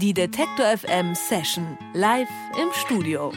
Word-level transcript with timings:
Die 0.00 0.14
Detektor 0.14 0.64
FM 0.78 1.14
Session 1.14 1.76
live 1.92 2.26
im 2.56 2.68
Studio. 2.72 3.32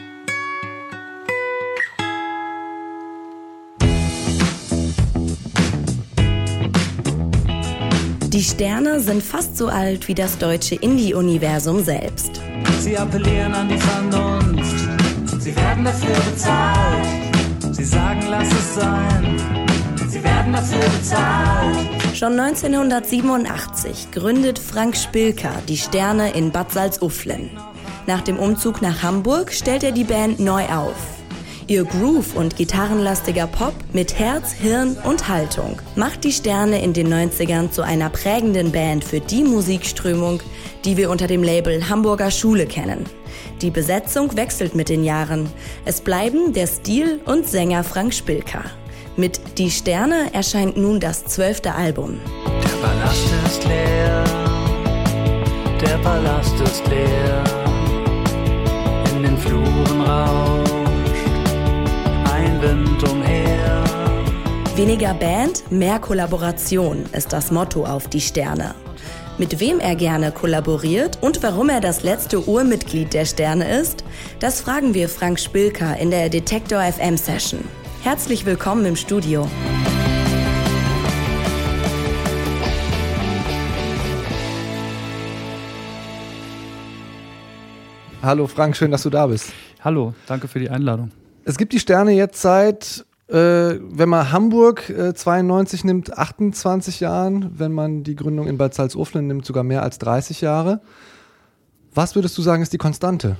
Die 8.28 8.42
Sterne 8.42 9.02
sind 9.02 9.22
fast 9.22 9.58
so 9.58 9.68
alt 9.68 10.08
wie 10.08 10.16
das 10.16 10.38
deutsche 10.38 10.76
Indie-Universum 10.76 11.84
selbst. 11.84 12.40
Sie 12.80 12.98
appellieren 12.98 13.54
an 13.54 13.68
die 13.68 13.78
Vernunft, 13.78 15.42
sie 15.42 15.54
werden 15.58 15.84
dafür 15.84 16.16
bezahlt. 16.32 17.76
Sie 17.76 17.84
sagen, 17.84 18.22
lass 18.30 18.48
es 18.48 18.76
sein, 18.76 19.68
sie 20.08 20.24
werden 20.24 20.54
dafür 20.54 20.80
bezahlt. 20.80 22.03
Schon 22.14 22.40
1987 22.40 24.12
gründet 24.12 24.60
Frank 24.60 24.96
Spilker 24.96 25.52
die 25.68 25.78
Sterne 25.78 26.34
in 26.34 26.52
Bad 26.52 26.72
Salzuflen. 26.72 27.50
Nach 28.06 28.22
dem 28.22 28.38
Umzug 28.38 28.84
nach 28.84 29.02
Hamburg 29.02 29.52
stellt 29.52 29.84
er 29.84 29.92
die 29.92 30.04
Band 30.04 30.40
neu 30.40 30.64
auf. 30.66 30.96
Ihr 31.66 31.86
Groove 31.86 32.36
und 32.36 32.56
gitarrenlastiger 32.56 33.48
Pop 33.48 33.74
mit 33.94 34.20
Herz, 34.20 34.52
Hirn 34.52 34.96
und 35.04 35.28
Haltung 35.28 35.82
macht 35.96 36.24
die 36.24 36.32
Sterne 36.32 36.84
in 36.84 36.94
den 36.94 37.12
90ern 37.12 37.72
zu 37.72 37.82
einer 37.82 38.12
prägenden 38.12 38.72
Band 38.72 39.04
für 39.04 39.20
die 39.20 39.44
Musikströmung, 39.44 40.40
die 40.86 40.98
wir 40.98 41.10
unter 41.10 41.26
dem 41.26 41.42
Label 41.42 41.90
Hamburger 41.90 42.30
Schule 42.30 42.68
kennen. 42.68 43.06
Die 43.62 43.72
Besetzung 43.72 44.38
wechselt 44.38 44.76
mit 44.76 44.90
den 44.90 45.04
Jahren. 45.04 45.50
Es 45.86 46.00
bleiben 46.00 46.54
der 46.54 46.68
Stil 46.68 47.22
und 47.26 47.50
Sänger 47.50 47.84
Frank 47.84 48.14
Spilker. 48.14 48.66
Mit 49.16 49.43
Die 49.60 49.70
Sterne 49.70 50.34
erscheint 50.34 50.78
nun 50.78 51.00
das 51.00 51.26
zwölfte 51.26 51.76
Album. 51.76 52.20
Der 52.64 52.88
Palast 52.88 53.28
ist 53.46 53.64
leer, 53.66 54.24
der 55.80 55.98
Palast 56.00 56.60
ist 56.60 56.88
leer. 56.88 57.44
In 59.16 59.22
den 59.22 59.38
Fluren 59.38 60.02
rauscht 60.02 60.74
ein 62.34 62.62
Wind 62.64 63.08
umher. 63.08 63.84
Weniger 64.76 65.14
Band, 65.14 65.72
mehr 65.72 66.00
Kollaboration 66.00 67.06
ist 67.12 67.32
das 67.32 67.52
Motto 67.52 67.86
auf 67.86 68.08
Die 68.08 68.22
Sterne. 68.22 68.74
Mit 69.38 69.60
wem 69.60 69.80
er 69.80 69.96
gerne 69.96 70.32
kollaboriert 70.32 71.20
und 71.22 71.44
warum 71.44 71.70
er 71.70 71.80
das 71.80 72.02
letzte 72.02 72.40
Urmitglied 72.40 73.14
der 73.14 73.26
Sterne 73.26 73.70
ist, 73.80 74.04
das 74.40 74.62
fragen 74.62 74.96
wir 74.96 75.08
Frank 75.10 75.40
Spilker 75.40 75.96
in 75.98 76.10
der 76.10 76.30
Detektor 76.30 76.82
FM 76.82 77.18
Session. 77.18 77.64
Herzlich 78.04 78.46
willkommen 78.46 78.86
im 78.86 78.98
Studio. 78.98 79.48
Hallo 88.22 88.48
Frank, 88.48 88.76
schön, 88.76 88.92
dass 88.92 89.04
du 89.04 89.10
da 89.10 89.28
bist. 89.28 89.54
Hallo, 89.80 90.14
danke 90.28 90.50
für 90.50 90.60
die 90.60 90.70
Einladung. 90.70 91.12
Es 91.46 91.58
gibt 91.58 91.72
die 91.72 91.80
Sterne 91.80 92.12
jetzt 92.12 92.42
seit, 92.42 93.06
äh, 93.30 93.36
wenn 93.36 94.10
man 94.10 94.34
Hamburg 94.34 94.90
äh, 94.90 95.14
92 95.14 95.86
nimmt, 95.86 96.18
28 96.18 97.00
Jahren. 97.00 97.58
Wenn 97.58 97.72
man 97.72 98.04
die 98.04 98.18
Gründung 98.18 98.48
in 98.48 98.58
Bad 98.58 98.74
Salzuflen 98.74 99.28
nimmt, 99.28 99.46
sogar 99.46 99.64
mehr 99.64 99.82
als 99.82 99.98
30 100.00 100.42
Jahre. 100.42 100.82
Was 101.94 102.16
würdest 102.16 102.38
du 102.38 102.42
sagen, 102.42 102.64
ist 102.64 102.74
die 102.74 102.78
Konstante? 102.78 103.38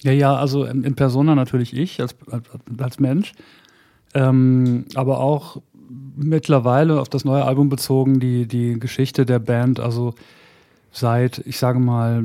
Ja, 0.00 0.12
ja, 0.12 0.34
also 0.34 0.64
in, 0.64 0.84
in 0.84 0.94
Persona 0.94 1.34
natürlich 1.34 1.76
ich 1.76 2.00
als, 2.00 2.16
als, 2.30 2.44
als 2.78 2.98
Mensch, 2.98 3.34
ähm, 4.14 4.86
aber 4.94 5.20
auch 5.20 5.60
mittlerweile 6.16 7.00
auf 7.00 7.08
das 7.08 7.24
neue 7.24 7.44
Album 7.44 7.68
bezogen 7.68 8.20
die, 8.20 8.46
die 8.46 8.78
Geschichte 8.78 9.26
der 9.26 9.38
Band, 9.38 9.80
also 9.80 10.14
seit, 10.92 11.38
ich 11.46 11.58
sage 11.58 11.78
mal, 11.78 12.24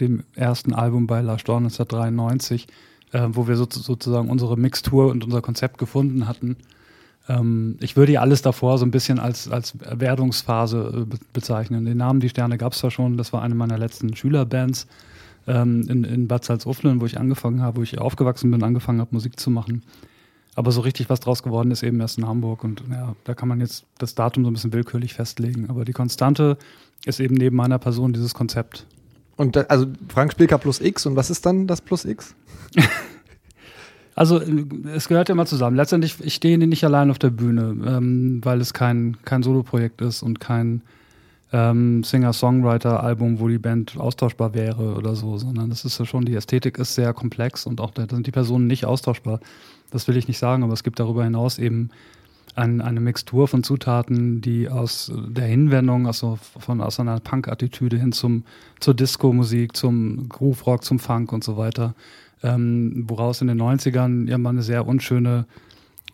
dem 0.00 0.24
ersten 0.34 0.74
Album 0.74 1.06
bei 1.06 1.20
Lars 1.20 1.44
Dorn 1.44 1.64
1993, 1.64 2.66
äh, 3.12 3.28
wo 3.30 3.48
wir 3.48 3.56
so, 3.56 3.66
sozusagen 3.70 4.28
unsere 4.28 4.56
Mixtur 4.56 5.10
und 5.10 5.24
unser 5.24 5.42
Konzept 5.42 5.78
gefunden 5.78 6.28
hatten. 6.28 6.56
Ähm, 7.28 7.76
ich 7.80 7.96
würde 7.96 8.12
ja 8.12 8.20
alles 8.20 8.42
davor 8.42 8.78
so 8.78 8.86
ein 8.86 8.90
bisschen 8.90 9.18
als, 9.18 9.48
als 9.50 9.74
Werdungsphase 9.80 11.02
äh, 11.02 11.04
be 11.04 11.18
bezeichnen. 11.32 11.84
Den 11.84 11.98
Namen 11.98 12.20
Die 12.20 12.28
Sterne 12.28 12.58
gab 12.58 12.72
es 12.72 12.78
zwar 12.78 12.90
schon, 12.90 13.16
das 13.16 13.32
war 13.32 13.42
eine 13.42 13.54
meiner 13.54 13.78
letzten 13.78 14.14
Schülerbands 14.14 14.86
ähm, 15.46 15.86
in, 15.88 16.04
in 16.04 16.28
Bad 16.28 16.44
Salzuflen, 16.44 17.00
wo 17.00 17.06
ich 17.06 17.18
angefangen 17.18 17.62
habe, 17.62 17.78
wo 17.78 17.82
ich 17.82 17.98
aufgewachsen 17.98 18.50
bin, 18.50 18.62
angefangen 18.62 19.00
habe, 19.00 19.10
Musik 19.12 19.38
zu 19.38 19.50
machen. 19.50 19.82
Aber 20.58 20.72
so 20.72 20.80
richtig 20.80 21.08
was 21.08 21.20
draus 21.20 21.44
geworden 21.44 21.70
ist 21.70 21.84
eben 21.84 22.00
erst 22.00 22.18
in 22.18 22.26
Hamburg 22.26 22.64
und 22.64 22.82
ja, 22.90 23.14
da 23.22 23.34
kann 23.34 23.48
man 23.48 23.60
jetzt 23.60 23.84
das 23.98 24.16
Datum 24.16 24.42
so 24.42 24.50
ein 24.50 24.54
bisschen 24.54 24.72
willkürlich 24.72 25.14
festlegen. 25.14 25.70
Aber 25.70 25.84
die 25.84 25.92
Konstante 25.92 26.58
ist 27.04 27.20
eben 27.20 27.36
neben 27.36 27.54
meiner 27.54 27.78
Person 27.78 28.12
dieses 28.12 28.34
Konzept. 28.34 28.84
Und 29.36 29.54
da, 29.54 29.60
also 29.68 29.86
Frank 30.08 30.32
Spilker 30.32 30.58
plus 30.58 30.80
X 30.80 31.06
und 31.06 31.14
was 31.14 31.30
ist 31.30 31.46
dann 31.46 31.68
das 31.68 31.80
plus 31.80 32.04
X? 32.04 32.34
Also 34.16 34.40
es 34.40 35.06
gehört 35.06 35.28
ja 35.28 35.34
immer 35.34 35.46
zusammen. 35.46 35.76
Letztendlich, 35.76 36.16
ich 36.18 36.34
stehe 36.34 36.58
nicht 36.58 36.82
allein 36.82 37.12
auf 37.12 37.20
der 37.20 37.30
Bühne, 37.30 37.76
ähm, 37.86 38.40
weil 38.42 38.60
es 38.60 38.74
kein, 38.74 39.16
kein 39.24 39.44
Soloprojekt 39.44 40.00
ist 40.00 40.24
und 40.24 40.40
kein 40.40 40.82
ähm, 41.52 42.02
Singer-Songwriter-Album, 42.02 43.38
wo 43.38 43.46
die 43.46 43.58
Band 43.58 43.96
austauschbar 43.96 44.54
wäre 44.54 44.96
oder 44.96 45.14
so, 45.14 45.38
sondern 45.38 45.70
es 45.70 45.84
ist 45.84 46.00
ja 46.00 46.04
schon, 46.04 46.24
die 46.24 46.34
Ästhetik 46.34 46.78
ist 46.78 46.96
sehr 46.96 47.14
komplex 47.14 47.64
und 47.64 47.80
auch 47.80 47.92
da 47.92 48.06
sind 48.10 48.26
die 48.26 48.32
Personen 48.32 48.66
nicht 48.66 48.86
austauschbar. 48.86 49.38
Das 49.90 50.08
will 50.08 50.16
ich 50.16 50.28
nicht 50.28 50.38
sagen, 50.38 50.62
aber 50.62 50.72
es 50.72 50.82
gibt 50.82 51.00
darüber 51.00 51.24
hinaus 51.24 51.58
eben 51.58 51.90
ein, 52.54 52.80
eine 52.80 53.00
Mixtur 53.00 53.46
von 53.48 53.62
Zutaten, 53.62 54.40
die 54.40 54.68
aus 54.68 55.12
der 55.14 55.46
Hinwendung, 55.46 56.06
also 56.06 56.38
von 56.58 56.80
aus 56.80 56.98
einer 56.98 57.20
Punk-Attitüde 57.20 57.96
hin 57.96 58.12
zum, 58.12 58.44
zur 58.80 58.94
Disco-Musik, 58.94 59.76
zum 59.76 60.28
Groove-Rock, 60.28 60.84
zum 60.84 60.98
Funk 60.98 61.32
und 61.32 61.44
so 61.44 61.56
weiter, 61.56 61.94
ähm, 62.42 63.04
woraus 63.08 63.40
in 63.40 63.48
den 63.48 63.60
90ern 63.60 64.28
ja 64.28 64.38
mal 64.38 64.50
eine 64.50 64.62
sehr 64.62 64.86
unschöne 64.86 65.46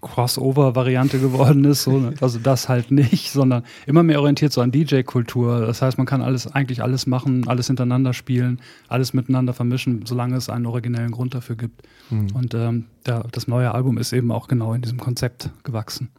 Crossover-Variante 0.05 1.19
geworden 1.19 1.65
ist. 1.65 1.83
So, 1.83 1.99
ne? 1.99 2.15
also 2.21 2.39
das 2.39 2.69
halt 2.69 2.91
nicht, 2.91 3.33
sondern 3.33 3.65
immer 3.87 4.03
mehr 4.03 4.21
orientiert 4.21 4.53
so 4.53 4.61
an 4.61 4.71
DJ-Kultur. 4.71 5.67
Das 5.67 5.83
heißt, 5.83 5.99
man 5.99 6.07
kann 6.07 6.23
alles, 6.23 6.47
eigentlich 6.47 6.83
alles 6.83 7.07
machen, 7.07 7.49
alles 7.49 7.67
hintereinander 7.67 8.13
spielen, 8.13 8.61
alles 8.89 9.15
miteinander 9.15 9.53
vermischen, 9.53 10.07
solange 10.07 10.37
es 10.37 10.49
einen 10.49 10.67
originellen 10.67 11.11
Grund 11.11 11.35
dafür 11.35 11.57
gibt. 11.57 11.83
Mhm. 12.11 12.29
Und 12.35 12.55
ähm, 12.55 12.85
der, 13.07 13.25
das 13.33 13.49
neue 13.49 13.75
Album 13.75 13.99
ist 13.99 14.13
eben 14.13 14.31
auch 14.31 14.47
genau 14.47 14.75
in 14.75 14.83
diesem 14.83 14.99
Konzept 14.99 15.51
gewachsen. 15.65 16.11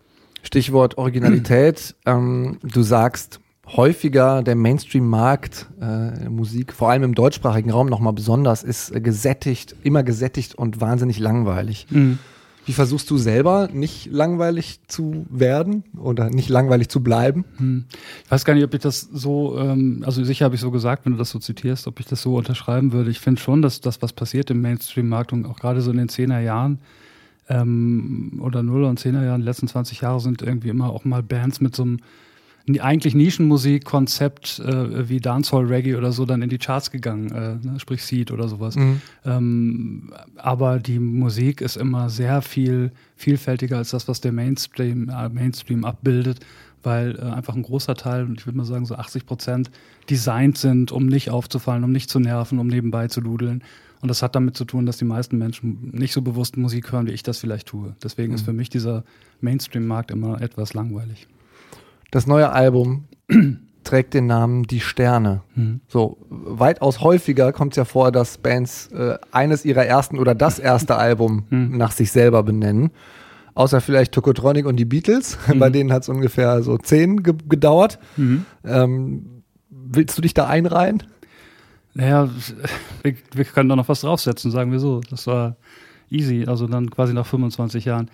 Stichwort 0.43 0.97
Originalität. 0.97 1.95
ähm, 2.05 2.57
du 2.63 2.83
sagst, 2.83 3.39
häufiger 3.67 4.43
der 4.43 4.55
Mainstream-Markt 4.55 5.67
äh, 5.81 6.29
Musik, 6.29 6.73
vor 6.73 6.89
allem 6.89 7.03
im 7.03 7.15
deutschsprachigen 7.15 7.71
Raum 7.71 7.87
nochmal 7.87 8.13
besonders, 8.13 8.63
ist 8.63 8.91
äh, 8.91 9.01
gesättigt, 9.01 9.75
immer 9.83 10.03
gesättigt 10.03 10.55
und 10.55 10.81
wahnsinnig 10.81 11.19
langweilig. 11.19 11.87
Mhm. 11.89 12.19
Wie 12.65 12.73
versuchst 12.73 13.09
du 13.11 13.17
selber 13.17 13.69
nicht 13.71 14.07
langweilig 14.11 14.79
zu 14.87 15.25
werden 15.29 15.83
oder 15.97 16.29
nicht 16.29 16.49
langweilig 16.49 16.89
zu 16.89 17.01
bleiben? 17.01 17.45
Hm. 17.57 17.85
Ich 18.25 18.31
weiß 18.31 18.43
gar 18.43 18.55
nicht, 18.55 18.63
ob 18.63 18.73
ich 18.73 18.81
das 18.81 19.01
so, 19.01 19.57
ähm, 19.59 20.03
also 20.05 20.23
sicher 20.23 20.45
habe 20.45 20.55
ich 20.55 20.61
so 20.61 20.71
gesagt, 20.71 21.05
wenn 21.05 21.13
du 21.13 21.19
das 21.19 21.29
so 21.29 21.37
zitierst, 21.39 21.85
ob 21.87 21.99
ich 21.99 22.07
das 22.07 22.23
so 22.23 22.35
unterschreiben 22.35 22.91
würde. 22.91 23.11
Ich 23.11 23.19
finde 23.19 23.39
schon, 23.39 23.61
dass 23.61 23.81
das, 23.81 24.01
was 24.01 24.13
passiert 24.13 24.49
im 24.49 24.61
Mainstream-Markt 24.61 25.31
und 25.31 25.45
auch 25.45 25.59
gerade 25.59 25.81
so 25.81 25.91
in 25.91 25.97
den 25.97 26.09
10er 26.09 26.39
Jahren 26.39 26.79
ähm, 27.49 28.39
oder 28.41 28.61
0er 28.61 28.89
und 28.89 28.99
10er 28.99 29.23
Jahren, 29.23 29.41
letzten 29.41 29.67
20 29.67 30.01
Jahre 30.01 30.19
sind 30.19 30.41
irgendwie 30.41 30.69
immer 30.69 30.89
auch 30.89 31.05
mal 31.05 31.21
Bands 31.21 31.61
mit 31.61 31.75
so 31.75 31.83
einem 31.83 31.99
eigentlich 32.79 33.13
Nischenmusik-Konzept 33.13 34.59
äh, 34.59 35.07
wie 35.07 35.19
Dancehall 35.19 35.65
Reggae 35.65 35.95
oder 35.95 36.11
so 36.11 36.25
dann 36.25 36.41
in 36.41 36.49
die 36.49 36.57
Charts 36.57 36.89
gegangen, 36.89 37.31
äh, 37.31 37.55
ne? 37.65 37.79
sprich 37.79 38.03
Seed 38.03 38.31
oder 38.31 38.47
sowas. 38.47 38.75
Mhm. 38.75 39.01
Ähm, 39.23 40.13
aber 40.37 40.79
die 40.79 40.99
Musik 40.99 41.61
ist 41.61 41.77
immer 41.77 42.09
sehr 42.09 42.41
viel 42.41 42.91
vielfältiger 43.15 43.77
als 43.77 43.91
das, 43.91 44.07
was 44.07 44.19
der 44.19 44.31
Mainstream, 44.31 45.09
äh, 45.09 45.29
Mainstream 45.29 45.85
abbildet, 45.85 46.39
weil 46.81 47.15
äh, 47.17 47.21
einfach 47.21 47.55
ein 47.55 47.61
großer 47.61 47.95
Teil, 47.95 48.27
ich 48.35 48.45
würde 48.47 48.57
mal 48.57 48.65
sagen 48.65 48.85
so 48.85 48.95
80 48.95 49.27
Prozent, 49.27 49.69
designt 50.09 50.57
sind, 50.57 50.91
um 50.91 51.05
nicht 51.05 51.29
aufzufallen, 51.29 51.83
um 51.83 51.91
nicht 51.91 52.09
zu 52.09 52.19
nerven, 52.19 52.57
um 52.57 52.67
nebenbei 52.67 53.07
zu 53.07 53.21
dudeln. 53.21 53.63
Und 54.01 54.09
das 54.09 54.23
hat 54.23 54.35
damit 54.35 54.57
zu 54.57 54.65
tun, 54.65 54.85
dass 54.85 54.97
die 54.97 55.05
meisten 55.05 55.37
Menschen 55.37 55.91
nicht 55.91 56.13
so 56.13 56.21
bewusst 56.21 56.57
Musik 56.57 56.91
hören, 56.91 57.07
wie 57.07 57.11
ich 57.11 57.23
das 57.23 57.39
vielleicht 57.39 57.67
tue. 57.67 57.95
Deswegen 58.03 58.29
mhm. 58.29 58.35
ist 58.35 58.45
für 58.45 58.53
mich 58.53 58.69
dieser 58.69 59.03
Mainstream-Markt 59.41 60.09
immer 60.11 60.41
etwas 60.41 60.73
langweilig. 60.73 61.27
Das 62.11 62.27
neue 62.27 62.51
Album 62.51 63.05
trägt 63.83 64.13
den 64.13 64.25
Namen 64.25 64.63
Die 64.63 64.79
Sterne. 64.79 65.41
Mhm. 65.55 65.81
So, 65.87 66.17
weitaus 66.29 67.01
häufiger 67.01 67.53
kommt 67.53 67.73
es 67.73 67.77
ja 67.77 67.85
vor, 67.85 68.11
dass 68.11 68.37
Bands 68.37 68.87
äh, 68.91 69.17
eines 69.31 69.63
ihrer 69.63 69.85
ersten 69.85 70.19
oder 70.19 70.35
das 70.35 70.59
erste 70.59 70.95
Album 70.97 71.45
mhm. 71.49 71.77
nach 71.77 71.91
sich 71.91 72.11
selber 72.11 72.43
benennen. 72.43 72.91
Außer 73.53 73.79
vielleicht 73.79 74.11
Tokotronic 74.11 74.65
und 74.65 74.75
die 74.75 74.85
Beatles, 74.85 75.37
mhm. 75.47 75.59
bei 75.59 75.69
denen 75.69 75.93
hat 75.93 76.03
es 76.03 76.09
ungefähr 76.09 76.61
so 76.61 76.77
zehn 76.77 77.23
ge 77.23 77.35
gedauert. 77.47 77.99
Mhm. 78.17 78.45
Ähm, 78.65 79.43
willst 79.69 80.17
du 80.17 80.21
dich 80.21 80.33
da 80.33 80.47
einreihen? 80.47 81.03
Naja, 81.93 82.29
wir, 83.03 83.15
wir 83.33 83.45
können 83.45 83.69
da 83.69 83.75
noch 83.75 83.87
was 83.87 84.01
draufsetzen, 84.01 84.51
sagen 84.51 84.71
wir 84.71 84.79
so. 84.79 84.99
Das 85.09 85.27
war 85.27 85.55
easy, 86.09 86.45
also 86.47 86.67
dann 86.67 86.89
quasi 86.89 87.13
nach 87.13 87.25
25 87.25 87.85
Jahren. 87.85 88.09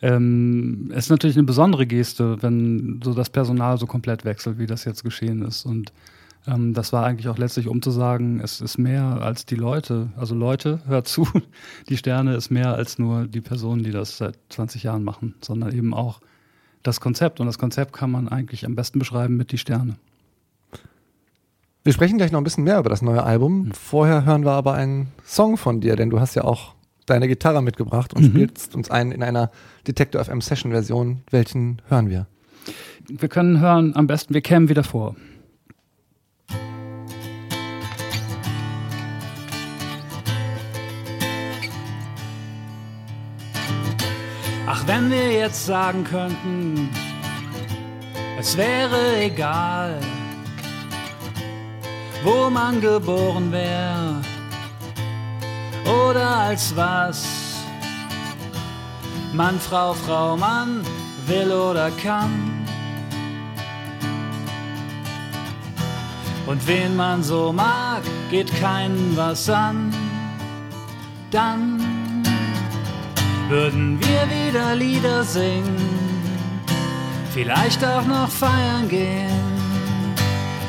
Ähm, 0.00 0.90
es 0.92 1.06
ist 1.06 1.10
natürlich 1.10 1.36
eine 1.36 1.46
besondere 1.46 1.86
Geste, 1.86 2.40
wenn 2.42 3.00
so 3.02 3.14
das 3.14 3.30
Personal 3.30 3.78
so 3.78 3.86
komplett 3.86 4.24
wechselt, 4.24 4.58
wie 4.58 4.66
das 4.66 4.84
jetzt 4.84 5.02
geschehen 5.02 5.42
ist. 5.42 5.64
Und 5.64 5.92
ähm, 6.46 6.72
das 6.72 6.92
war 6.92 7.04
eigentlich 7.04 7.28
auch 7.28 7.38
letztlich, 7.38 7.68
um 7.68 7.82
zu 7.82 7.90
sagen, 7.90 8.40
es 8.40 8.60
ist 8.60 8.78
mehr 8.78 9.02
als 9.22 9.44
die 9.44 9.56
Leute. 9.56 10.10
Also 10.16 10.34
Leute, 10.34 10.80
hört 10.86 11.08
zu, 11.08 11.26
die 11.88 11.96
Sterne 11.96 12.34
ist 12.34 12.50
mehr 12.50 12.74
als 12.74 12.98
nur 12.98 13.26
die 13.26 13.40
Personen, 13.40 13.82
die 13.82 13.90
das 13.90 14.18
seit 14.18 14.38
20 14.50 14.84
Jahren 14.84 15.04
machen, 15.04 15.34
sondern 15.40 15.72
eben 15.72 15.94
auch 15.94 16.20
das 16.82 17.00
Konzept. 17.00 17.40
Und 17.40 17.46
das 17.46 17.58
Konzept 17.58 17.92
kann 17.92 18.10
man 18.10 18.28
eigentlich 18.28 18.64
am 18.64 18.76
besten 18.76 18.98
beschreiben 18.98 19.36
mit 19.36 19.52
die 19.52 19.58
Sterne. 19.58 19.96
Wir 21.82 21.92
sprechen 21.92 22.18
gleich 22.18 22.32
noch 22.32 22.40
ein 22.40 22.44
bisschen 22.44 22.64
mehr 22.64 22.78
über 22.78 22.90
das 22.90 23.02
neue 23.02 23.22
Album. 23.22 23.66
Mhm. 23.66 23.72
Vorher 23.72 24.24
hören 24.24 24.44
wir 24.44 24.52
aber 24.52 24.74
einen 24.74 25.08
Song 25.24 25.56
von 25.56 25.80
dir, 25.80 25.96
denn 25.96 26.10
du 26.10 26.20
hast 26.20 26.34
ja 26.34 26.44
auch 26.44 26.74
deine 27.08 27.28
Gitarre 27.28 27.62
mitgebracht 27.62 28.14
und 28.14 28.22
mhm. 28.22 28.26
spielst 28.28 28.74
uns 28.74 28.90
einen 28.90 29.12
in 29.12 29.22
einer 29.22 29.50
Detector 29.86 30.24
FM 30.24 30.40
Session 30.40 30.72
Version. 30.72 31.22
Welchen 31.30 31.82
hören 31.88 32.08
wir? 32.08 32.26
Wir 33.08 33.28
können 33.28 33.60
hören 33.60 33.96
am 33.96 34.06
besten, 34.06 34.34
wir 34.34 34.42
kämen 34.42 34.68
wieder 34.68 34.84
vor. 34.84 35.16
Ach, 44.66 44.86
wenn 44.86 45.10
wir 45.10 45.32
jetzt 45.32 45.64
sagen 45.64 46.04
könnten, 46.04 46.90
es 48.38 48.56
wäre 48.56 49.22
egal, 49.22 49.98
wo 52.22 52.50
man 52.50 52.78
geboren 52.82 53.50
wäre 53.50 54.20
oder 55.88 56.36
als 56.38 56.74
was. 56.76 57.26
Mann, 59.32 59.58
Frau, 59.60 59.94
Frau, 59.94 60.36
Mann 60.36 60.82
will 61.26 61.52
oder 61.52 61.90
kann. 61.90 62.66
Und 66.46 66.66
wen 66.66 66.96
man 66.96 67.22
so 67.22 67.52
mag, 67.52 68.02
geht 68.30 68.50
keinen 68.58 69.16
was 69.16 69.50
an. 69.50 69.94
Dann 71.30 71.78
würden 73.48 74.00
wir 74.00 74.22
wieder 74.30 74.74
Lieder 74.74 75.24
singen, 75.24 75.76
vielleicht 77.34 77.84
auch 77.84 78.06
noch 78.06 78.30
feiern 78.30 78.88
gehen. 78.88 79.28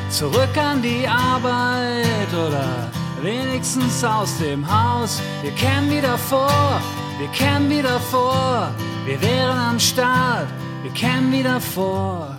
Zurück 0.10 0.58
an 0.58 0.82
die 0.82 1.08
Arbeit 1.08 2.34
oder 2.34 2.92
wenigstens 3.22 4.04
aus 4.04 4.38
dem 4.38 4.66
Haus. 4.66 5.22
Wir 5.42 5.52
kämen 5.52 5.90
wieder 5.92 6.18
vor, 6.18 6.82
wir 7.20 7.28
kämen 7.30 7.70
wieder 7.70 8.00
vor, 8.00 8.70
wir 9.06 9.22
wären 9.22 9.58
am 9.58 9.80
Start, 9.80 10.48
wir 10.84 10.92
kämen 10.92 11.32
wieder 11.32 11.60
vor. 11.60 12.36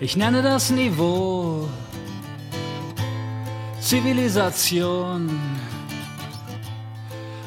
Ich 0.00 0.16
nenne 0.16 0.42
das 0.42 0.70
Niveau 0.70 1.68
Zivilisation. 3.80 5.38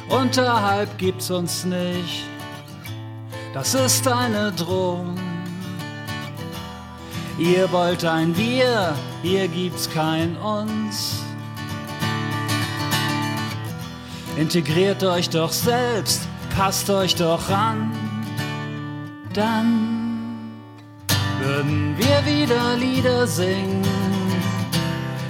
Unterhalb 0.10 0.98
gibt's 0.98 1.32
uns 1.32 1.64
nicht, 1.64 2.26
das 3.54 3.74
ist 3.74 4.08
eine 4.08 4.52
Drohung. 4.52 5.33
Ihr 7.38 7.72
wollt 7.72 8.06
ein 8.06 8.38
Wir, 8.38 8.94
hier 9.24 9.48
gibt's 9.48 9.90
kein 9.90 10.38
Uns. 10.38 11.24
Integriert 14.38 15.04
euch 15.04 15.30
doch 15.30 15.52
selbst, 15.52 16.28
passt 16.56 16.90
euch 16.90 17.16
doch 17.16 17.50
an. 17.50 17.92
Dann 19.34 20.52
würden 21.42 21.96
wir 21.98 22.26
wieder 22.26 22.76
Lieder 22.78 23.26
singen, 23.26 23.84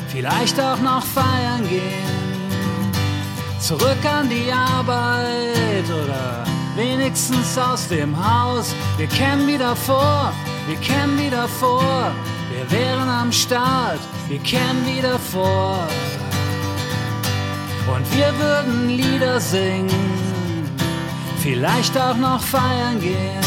vielleicht 0.10 0.60
auch 0.60 0.80
noch 0.82 1.06
feiern 1.06 1.68
gehen. 1.70 2.92
Zurück 3.60 4.06
an 4.06 4.30
die 4.30 4.52
Arbeit 4.52 5.86
oder 5.86 6.44
wenigstens 6.76 7.58
aus 7.58 7.88
dem 7.88 8.14
Haus. 8.14 8.76
Wir 8.98 9.08
kämen 9.08 9.48
wieder 9.48 9.74
vor, 9.74 10.34
wir 10.68 10.78
kämen 10.78 11.18
wieder 11.20 11.48
vor, 11.48 12.12
wir 12.52 12.72
wären 12.72 13.10
am 13.10 13.32
Start, 13.32 14.00
wir 14.28 14.40
kämen 14.40 14.86
wieder 14.86 15.20
vor. 15.20 15.88
Und 17.94 18.06
wir 18.16 18.34
würden 18.40 18.90
Lieder 18.90 19.40
singen, 19.40 19.90
vielleicht 21.42 21.98
auch 21.98 22.16
noch 22.16 22.42
feiern 22.42 23.00
gehen. 23.00 23.44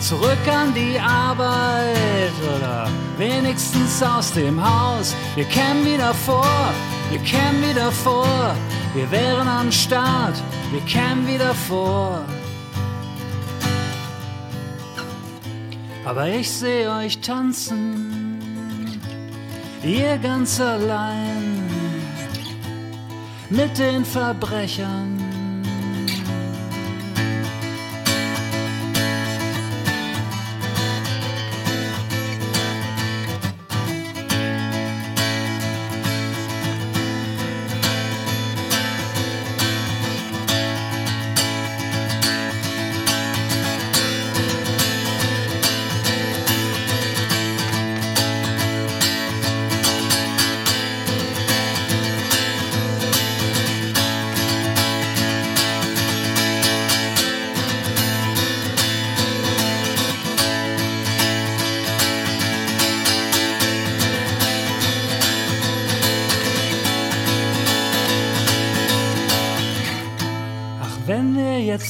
Zurück 0.00 0.46
an 0.48 0.74
die 0.74 0.98
Arbeit 0.98 2.32
oder 2.54 2.88
wenigstens 3.16 4.02
aus 4.02 4.32
dem 4.32 4.60
Haus. 4.62 5.14
Wir 5.36 5.44
kämen 5.44 5.86
wieder 5.86 6.12
vor, 6.12 6.72
wir 7.10 7.20
kämen 7.20 7.62
wieder 7.62 7.90
vor, 7.92 8.54
wir 8.94 9.10
wären 9.10 9.48
am 9.48 9.70
Start, 9.70 10.34
wir 10.72 10.80
kämen 10.82 11.26
wieder 11.26 11.54
vor. 11.54 12.24
Aber 16.04 16.28
ich 16.28 16.50
seh 16.50 16.86
euch 16.88 17.20
tanzen, 17.20 19.00
ihr 19.82 20.18
ganz 20.18 20.60
allein 20.60 21.62
mit 23.50 23.78
den 23.78 24.04
Verbrechern. 24.04 25.21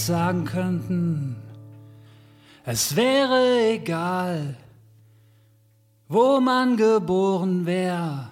Sagen 0.06 0.44
könnten, 0.44 1.36
es 2.64 2.94
wäre 2.96 3.72
egal, 3.72 4.56
wo 6.08 6.40
man 6.40 6.76
geboren 6.76 7.66
wäre 7.66 8.30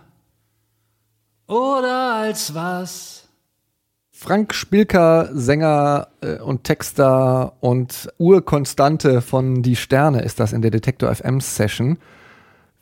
oder 1.47 2.15
als 2.15 2.55
was. 2.55 3.29
Frank 4.12 4.53
Spilker, 4.53 5.31
Sänger 5.33 6.09
äh, 6.21 6.39
und 6.39 6.65
Texter 6.65 7.55
und 7.61 8.09
Urkonstante 8.19 9.23
von 9.23 9.62
Die 9.62 9.77
Sterne 9.77 10.21
ist 10.23 10.41
das 10.41 10.53
in 10.53 10.62
der 10.62 10.71
Detektor 10.71 11.15
FM 11.15 11.41
Session. 11.41 11.99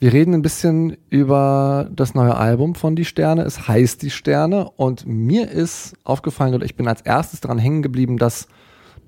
Wir 0.00 0.12
reden 0.12 0.35
ein 0.35 0.42
bisschen 0.42 0.97
über 1.11 1.88
das 1.92 2.14
neue 2.14 2.37
Album 2.37 2.75
von 2.75 2.97
Die 2.97 3.04
Sterne. 3.04 3.42
Es 3.42 3.68
heißt 3.68 4.02
Die 4.02 4.11
Sterne 4.11 4.68
und 4.76 5.07
mir 5.07 5.49
ist 5.49 5.95
aufgefallen 6.04 6.54
oder 6.54 6.64
ich 6.64 6.76
bin 6.76 6.88
als 6.88 7.02
erstes 7.02 7.40
daran 7.40 7.59
hängen 7.59 7.83
geblieben, 7.83 8.18
dass 8.18 8.49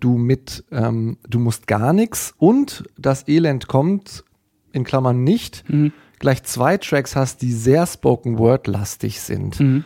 du 0.01 0.17
mit 0.17 0.65
ähm, 0.71 1.19
Du 1.29 1.39
musst 1.39 1.67
gar 1.67 1.93
nichts 1.93 2.35
und 2.39 2.85
Das 2.99 3.29
Elend 3.29 3.69
kommt, 3.69 4.25
in 4.73 4.85
Klammern 4.85 5.23
nicht, 5.25 5.65
mhm. 5.69 5.93
gleich 6.19 6.43
zwei 6.45 6.77
Tracks 6.79 7.17
hast, 7.17 7.43
die 7.43 7.53
sehr 7.53 7.87
Spoken 7.87 8.39
Word 8.39 8.67
lastig 8.67 9.21
sind. 9.21 9.61
Mhm. 9.61 9.85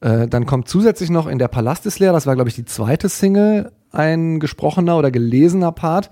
Äh, 0.00 0.28
dann 0.28 0.46
kommt 0.46 0.68
zusätzlich 0.68 1.10
noch 1.10 1.26
in 1.26 1.38
Der 1.38 1.48
Palast 1.48 1.86
ist 1.86 1.98
leer, 1.98 2.12
das 2.12 2.26
war 2.26 2.34
glaube 2.34 2.50
ich 2.50 2.56
die 2.56 2.64
zweite 2.64 3.08
Single, 3.08 3.72
ein 3.90 4.38
gesprochener 4.38 4.96
oder 4.98 5.10
gelesener 5.10 5.72
Part 5.72 6.10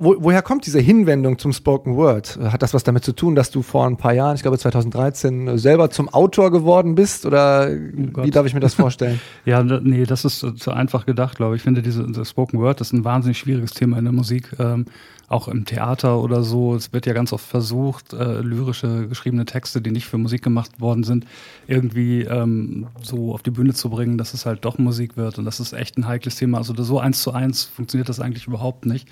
wo, 0.00 0.16
woher 0.18 0.40
kommt 0.40 0.66
diese 0.66 0.80
Hinwendung 0.80 1.38
zum 1.38 1.52
Spoken 1.52 1.94
Word? 1.94 2.38
Hat 2.42 2.62
das 2.62 2.72
was 2.72 2.84
damit 2.84 3.04
zu 3.04 3.12
tun, 3.12 3.34
dass 3.34 3.50
du 3.50 3.60
vor 3.60 3.86
ein 3.86 3.98
paar 3.98 4.14
Jahren, 4.14 4.34
ich 4.34 4.42
glaube 4.42 4.58
2013, 4.58 5.58
selber 5.58 5.90
zum 5.90 6.08
Autor 6.08 6.50
geworden 6.50 6.94
bist? 6.94 7.26
Oder 7.26 7.68
oh 7.70 8.24
wie 8.24 8.30
darf 8.30 8.46
ich 8.46 8.54
mir 8.54 8.60
das 8.60 8.74
vorstellen? 8.74 9.20
ja, 9.44 9.62
nee, 9.62 10.04
das 10.04 10.24
ist 10.24 10.38
zu 10.38 10.72
einfach 10.72 11.04
gedacht, 11.04 11.36
glaube 11.36 11.54
ich. 11.54 11.60
Ich 11.60 11.64
finde, 11.64 11.82
diese, 11.82 12.06
diese 12.06 12.24
Spoken 12.24 12.58
Word 12.58 12.80
ist 12.80 12.92
ein 12.92 13.04
wahnsinnig 13.04 13.38
schwieriges 13.38 13.72
Thema 13.72 13.98
in 13.98 14.04
der 14.04 14.14
Musik. 14.14 14.56
Ähm, 14.58 14.86
auch 15.28 15.46
im 15.46 15.64
Theater 15.64 16.18
oder 16.20 16.42
so. 16.42 16.74
Es 16.74 16.92
wird 16.92 17.06
ja 17.06 17.12
ganz 17.12 17.32
oft 17.32 17.46
versucht, 17.46 18.12
äh, 18.14 18.40
lyrische 18.40 19.06
geschriebene 19.06 19.44
Texte, 19.44 19.80
die 19.80 19.92
nicht 19.92 20.06
für 20.06 20.18
Musik 20.18 20.42
gemacht 20.42 20.80
worden 20.80 21.04
sind, 21.04 21.24
irgendwie 21.68 22.22
ähm, 22.22 22.88
so 23.00 23.32
auf 23.32 23.42
die 23.42 23.52
Bühne 23.52 23.72
zu 23.72 23.90
bringen, 23.90 24.18
dass 24.18 24.34
es 24.34 24.44
halt 24.44 24.64
doch 24.64 24.78
Musik 24.78 25.16
wird. 25.16 25.38
Und 25.38 25.44
das 25.44 25.60
ist 25.60 25.72
echt 25.72 25.98
ein 25.98 26.08
heikles 26.08 26.36
Thema. 26.36 26.58
Also 26.58 26.74
so 26.82 26.98
eins 26.98 27.22
zu 27.22 27.32
eins 27.32 27.64
funktioniert 27.64 28.08
das 28.08 28.18
eigentlich 28.18 28.48
überhaupt 28.48 28.86
nicht. 28.86 29.06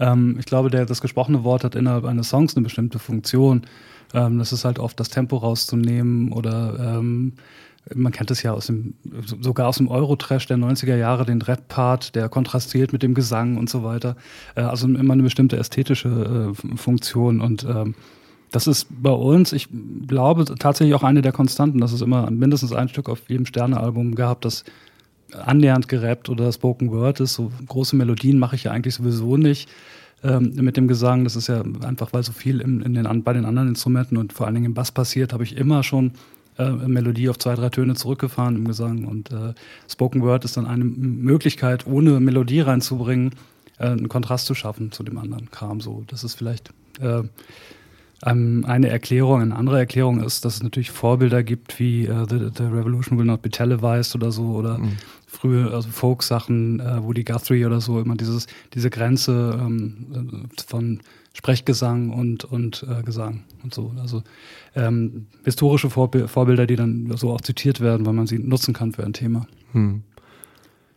Ähm, 0.00 0.36
ich 0.38 0.46
glaube, 0.46 0.70
der, 0.70 0.86
das 0.86 1.00
gesprochene 1.00 1.44
Wort 1.44 1.64
hat 1.64 1.74
innerhalb 1.74 2.04
eines 2.04 2.28
Songs 2.28 2.56
eine 2.56 2.64
bestimmte 2.64 2.98
Funktion. 2.98 3.62
Ähm, 4.14 4.38
das 4.38 4.52
ist 4.52 4.64
halt 4.64 4.78
oft 4.78 4.98
das 4.98 5.10
Tempo 5.10 5.36
rauszunehmen 5.36 6.32
oder 6.32 6.96
ähm, 6.98 7.34
man 7.94 8.12
kennt 8.12 8.30
es 8.30 8.42
ja 8.42 8.52
aus 8.52 8.66
dem, 8.66 8.94
sogar 9.24 9.68
aus 9.68 9.78
dem 9.78 9.88
Eurotrash 9.88 10.46
der 10.46 10.58
90er 10.58 10.96
Jahre, 10.96 11.24
den 11.24 11.40
Rap-Part, 11.40 12.14
der 12.14 12.28
kontrastiert 12.28 12.92
mit 12.92 13.02
dem 13.02 13.14
Gesang 13.14 13.56
und 13.56 13.70
so 13.70 13.82
weiter. 13.82 14.16
Äh, 14.54 14.62
also 14.62 14.86
immer 14.86 15.12
eine 15.12 15.22
bestimmte 15.22 15.56
ästhetische 15.56 16.54
äh, 16.54 16.76
Funktion 16.76 17.40
und 17.40 17.64
ähm, 17.64 17.94
das 18.50 18.66
ist 18.66 18.86
bei 18.90 19.10
uns, 19.10 19.52
ich 19.52 19.68
glaube, 20.06 20.46
tatsächlich 20.46 20.94
auch 20.94 21.02
eine 21.02 21.20
der 21.20 21.32
Konstanten, 21.32 21.80
dass 21.80 21.92
es 21.92 22.00
immer 22.00 22.30
mindestens 22.30 22.72
ein 22.72 22.88
Stück 22.88 23.10
auf 23.10 23.28
jedem 23.28 23.44
Sternealbum 23.44 24.14
gab, 24.14 24.40
das 24.40 24.64
annähernd 25.32 25.88
gerappt 25.88 26.28
oder 26.28 26.52
Spoken 26.52 26.90
Word 26.90 27.20
ist. 27.20 27.34
So 27.34 27.52
große 27.66 27.96
Melodien 27.96 28.38
mache 28.38 28.56
ich 28.56 28.64
ja 28.64 28.72
eigentlich 28.72 28.94
sowieso 28.94 29.36
nicht 29.36 29.68
ähm, 30.22 30.52
mit 30.56 30.76
dem 30.76 30.88
Gesang. 30.88 31.24
Das 31.24 31.36
ist 31.36 31.48
ja 31.48 31.62
einfach, 31.82 32.12
weil 32.12 32.22
so 32.22 32.32
viel 32.32 32.60
in, 32.60 32.82
in 32.82 32.94
den, 32.94 33.22
bei 33.22 33.32
den 33.32 33.44
anderen 33.44 33.68
Instrumenten 33.68 34.16
und 34.16 34.32
vor 34.32 34.46
allen 34.46 34.54
Dingen 34.54 34.66
im 34.66 34.74
Bass 34.74 34.92
passiert, 34.92 35.32
habe 35.32 35.44
ich 35.44 35.56
immer 35.56 35.82
schon 35.82 36.12
äh, 36.58 36.70
Melodie 36.70 37.28
auf 37.28 37.38
zwei, 37.38 37.54
drei 37.54 37.68
Töne 37.68 37.94
zurückgefahren 37.94 38.56
im 38.56 38.66
Gesang. 38.66 39.04
Und 39.04 39.30
äh, 39.30 39.54
Spoken 39.88 40.22
Word 40.22 40.44
ist 40.44 40.56
dann 40.56 40.66
eine 40.66 40.84
Möglichkeit, 40.84 41.86
ohne 41.86 42.20
Melodie 42.20 42.60
reinzubringen, 42.60 43.32
äh, 43.78 43.86
einen 43.86 44.08
Kontrast 44.08 44.46
zu 44.46 44.54
schaffen 44.54 44.92
zu 44.92 45.02
dem 45.02 45.18
anderen 45.18 45.50
Kram. 45.50 45.80
So, 45.80 46.04
das 46.08 46.24
ist 46.24 46.34
vielleicht 46.34 46.72
äh, 47.00 47.22
eine 48.20 48.88
Erklärung. 48.88 49.42
Eine 49.42 49.54
andere 49.54 49.78
Erklärung 49.78 50.22
ist, 50.22 50.44
dass 50.44 50.56
es 50.56 50.62
natürlich 50.62 50.90
Vorbilder 50.90 51.44
gibt 51.44 51.78
wie 51.78 52.08
uh, 52.08 52.26
the, 52.28 52.48
the, 52.56 52.64
Revolution 52.64 53.16
Will 53.16 53.26
Not 53.26 53.42
Be 53.42 53.50
Televised 53.50 54.16
oder 54.16 54.32
so 54.32 54.54
oder 54.54 54.78
mhm. 54.78 54.96
Frühe 55.28 55.70
also 55.70 55.88
Folk-Sachen, 55.90 56.80
uh, 56.80 57.04
Woody 57.04 57.22
Guthrie 57.22 57.66
oder 57.66 57.80
so, 57.80 58.00
immer 58.00 58.16
dieses, 58.16 58.46
diese 58.74 58.90
Grenze 58.90 59.58
ähm, 59.60 60.48
von 60.66 61.00
Sprechgesang 61.34 62.10
und, 62.10 62.44
und 62.44 62.84
äh, 62.88 63.02
Gesang 63.02 63.44
und 63.62 63.72
so. 63.72 63.92
Also 64.00 64.22
ähm, 64.74 65.26
historische 65.44 65.90
Vorb 65.90 66.16
Vorbilder, 66.28 66.66
die 66.66 66.76
dann 66.76 67.12
so 67.16 67.30
auch 67.30 67.42
zitiert 67.42 67.80
werden, 67.80 68.06
weil 68.06 68.14
man 68.14 68.26
sie 68.26 68.38
nutzen 68.38 68.74
kann 68.74 68.92
für 68.92 69.04
ein 69.04 69.12
Thema. 69.12 69.46
Hm. 69.72 70.02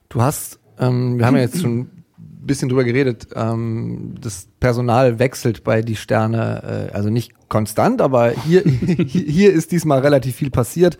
Du 0.09 0.21
hast, 0.21 0.59
ähm, 0.79 1.19
wir 1.19 1.27
haben 1.27 1.35
ja 1.35 1.43
jetzt 1.43 1.61
schon 1.61 1.81
ein 1.81 2.05
bisschen 2.41 2.69
drüber 2.69 2.83
geredet, 2.83 3.27
ähm, 3.35 4.15
das 4.19 4.47
Personal 4.59 5.19
wechselt 5.19 5.63
bei 5.63 5.81
die 5.81 5.95
Sterne, 5.95 6.89
äh, 6.91 6.95
also 6.95 7.09
nicht 7.09 7.33
konstant, 7.49 8.01
aber 8.01 8.31
hier, 8.31 8.63
hier 9.05 9.53
ist 9.53 9.71
diesmal 9.71 9.99
relativ 9.99 10.37
viel 10.37 10.49
passiert. 10.49 10.97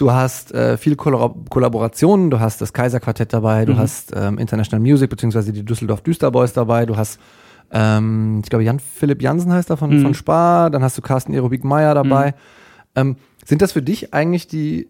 Du 0.00 0.10
hast 0.10 0.54
äh, 0.54 0.78
viele 0.78 0.96
Kollab 0.96 1.50
Kollaborationen, 1.50 2.30
du 2.30 2.40
hast 2.40 2.62
das 2.62 2.72
Kaiserquartett 2.72 3.34
dabei, 3.34 3.66
du 3.66 3.74
mhm. 3.74 3.78
hast 3.78 4.12
ähm, 4.16 4.38
International 4.38 4.80
Music 4.80 5.10
beziehungsweise 5.10 5.52
die 5.52 5.62
Düsseldorf 5.62 6.00
Düsterboys 6.00 6.54
dabei, 6.54 6.86
du 6.86 6.96
hast 6.96 7.20
ähm, 7.70 8.40
ich 8.42 8.48
glaube, 8.48 8.64
Jan-Philipp 8.64 9.20
Jansen 9.20 9.52
heißt 9.52 9.68
er 9.68 9.76
von, 9.76 9.90
mhm. 9.90 10.02
von 10.02 10.14
Spar, 10.14 10.70
dann 10.70 10.82
hast 10.82 10.96
du 10.96 11.02
Carsten 11.02 11.34
Erobik 11.34 11.64
Meyer 11.64 11.94
dabei. 11.94 12.28
Mhm. 12.30 12.34
Ähm, 12.96 13.16
sind 13.44 13.60
das 13.60 13.72
für 13.72 13.82
dich 13.82 14.14
eigentlich 14.14 14.46
die 14.48 14.88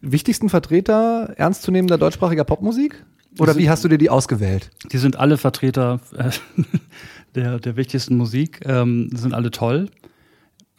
wichtigsten 0.00 0.48
Vertreter 0.48 1.34
ernstzunehmender 1.36 1.98
deutschsprachiger 1.98 2.44
Popmusik? 2.44 3.04
Oder 3.40 3.54
sind, 3.54 3.62
wie 3.62 3.68
hast 3.68 3.82
du 3.82 3.88
dir 3.88 3.98
die 3.98 4.10
ausgewählt? 4.10 4.70
Die 4.92 4.98
sind 4.98 5.16
alle 5.16 5.38
Vertreter 5.38 5.98
äh, 6.16 6.30
der, 7.34 7.58
der 7.58 7.76
wichtigsten 7.76 8.16
Musik, 8.16 8.60
ähm, 8.64 9.10
sind 9.12 9.34
alle 9.34 9.50
toll. 9.50 9.88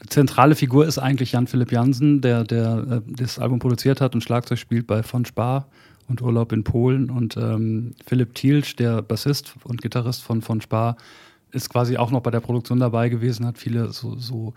Zentrale 0.09 0.55
Figur 0.55 0.85
ist 0.85 0.97
eigentlich 0.97 1.31
Jan-Philipp 1.31 1.71
Jansen, 1.71 2.21
der, 2.21 2.43
der 2.43 3.01
äh, 3.07 3.13
das 3.15 3.39
Album 3.39 3.59
produziert 3.59 4.01
hat 4.01 4.15
und 4.15 4.21
Schlagzeug 4.21 4.59
spielt 4.59 4.87
bei 4.87 5.03
Von 5.03 5.25
Spar 5.25 5.67
und 6.07 6.21
Urlaub 6.21 6.51
in 6.51 6.63
Polen. 6.63 7.09
Und 7.09 7.37
ähm, 7.37 7.93
Philipp 8.05 8.35
Thielsch, 8.35 8.75
der 8.75 9.01
Bassist 9.01 9.55
und 9.63 9.81
Gitarrist 9.81 10.21
von 10.21 10.41
Von 10.41 10.61
Spar, 10.61 10.97
ist 11.51 11.69
quasi 11.69 11.97
auch 11.97 12.11
noch 12.11 12.21
bei 12.21 12.31
der 12.31 12.39
Produktion 12.39 12.79
dabei 12.79 13.09
gewesen, 13.09 13.45
hat 13.45 13.57
viele 13.57 13.89
so, 13.89 14.15
so 14.17 14.53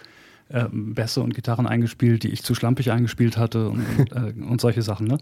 äh, 0.48 0.64
Bässe 0.70 1.20
und 1.20 1.34
Gitarren 1.34 1.66
eingespielt, 1.66 2.22
die 2.22 2.28
ich 2.28 2.42
zu 2.42 2.54
schlampig 2.54 2.90
eingespielt 2.90 3.36
hatte 3.36 3.68
und, 3.68 3.84
und, 3.98 4.12
äh, 4.12 4.32
und 4.42 4.60
solche 4.60 4.82
Sachen. 4.82 5.06
Ne? 5.06 5.18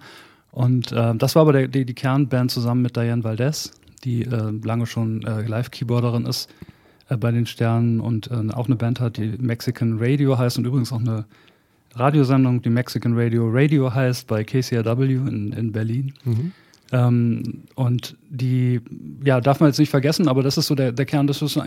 Und 0.53 0.93
äh, 0.93 1.15
das 1.17 1.35
war 1.35 1.43
aber 1.43 1.53
der, 1.53 1.69
die, 1.69 1.85
die, 1.85 1.95
Kernband 1.95 2.51
zusammen 2.51 2.83
mit 2.83 2.97
Diane 2.97 3.25
Valdez, 3.25 3.73
die 4.05 4.23
äh, 4.23 4.53
lange 4.63 4.87
schon 4.87 5.23
äh, 5.25 5.43
Live-Keyboarderin 5.43 6.27
ist 6.27 6.49
äh, 7.09 7.17
bei 7.17 7.31
den 7.31 7.47
Sternen 7.47 8.01
und 8.01 8.31
auch 8.55 8.67
eine 8.67 8.77
Band 8.77 9.01
hat, 9.01 9.17
die 9.17 9.35
Mexican 9.39 9.99
Radio 9.99 10.39
heißt 10.39 10.59
und 10.59 10.67
übrigens 10.67 10.93
auch 10.93 11.01
eine 11.01 11.25
Radiosendung, 11.97 12.63
die 12.63 12.71
Mexican 12.71 13.17
Radio 13.17 13.49
Radio 13.51 13.93
heißt, 13.93 14.27
bei 14.27 14.45
KCRW 14.45 15.15
in, 15.15 15.53
in 15.53 15.73
Berlin. 15.73 16.13
Mhm. 16.25 16.53
Ähm, 16.93 17.63
und 17.75 18.17
die, 18.29 18.81
ja, 19.25 19.41
darf 19.41 19.61
man 19.61 19.69
jetzt 19.69 19.79
nicht 19.79 19.91
vergessen, 19.91 20.29
aber 20.29 20.43
das 20.43 20.59
ist 20.59 20.67
so 20.67 20.75
der, 20.75 20.93
der 20.93 21.07
Kern, 21.07 21.27
das 21.27 21.41
ist 21.41 21.59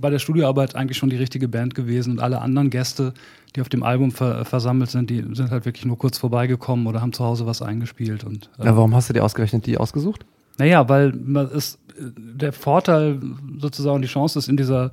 bei 0.00 0.10
der 0.10 0.18
Studioarbeit 0.18 0.74
eigentlich 0.74 0.98
schon 0.98 1.10
die 1.10 1.16
richtige 1.16 1.48
Band 1.48 1.74
gewesen 1.74 2.12
und 2.12 2.20
alle 2.20 2.40
anderen 2.40 2.70
Gäste, 2.70 3.14
die 3.54 3.60
auf 3.60 3.68
dem 3.68 3.82
Album 3.82 4.10
ver, 4.10 4.44
versammelt 4.44 4.90
sind, 4.90 5.10
die 5.10 5.24
sind 5.32 5.50
halt 5.50 5.64
wirklich 5.64 5.86
nur 5.86 5.96
kurz 5.96 6.18
vorbeigekommen 6.18 6.86
oder 6.86 7.00
haben 7.00 7.12
zu 7.12 7.24
Hause 7.24 7.46
was 7.46 7.62
eingespielt. 7.62 8.24
Und, 8.24 8.50
äh, 8.58 8.66
ja, 8.66 8.76
warum 8.76 8.94
hast 8.94 9.08
du 9.08 9.12
dir 9.12 9.22
ausgerechnet 9.24 9.64
die 9.66 9.78
ausgesucht? 9.78 10.26
Naja, 10.58 10.88
weil 10.88 11.14
es, 11.54 11.78
der 11.98 12.52
Vorteil 12.52 13.20
sozusagen, 13.58 14.02
die 14.02 14.08
Chance 14.08 14.38
ist 14.38 14.48
in 14.48 14.56
dieser 14.56 14.92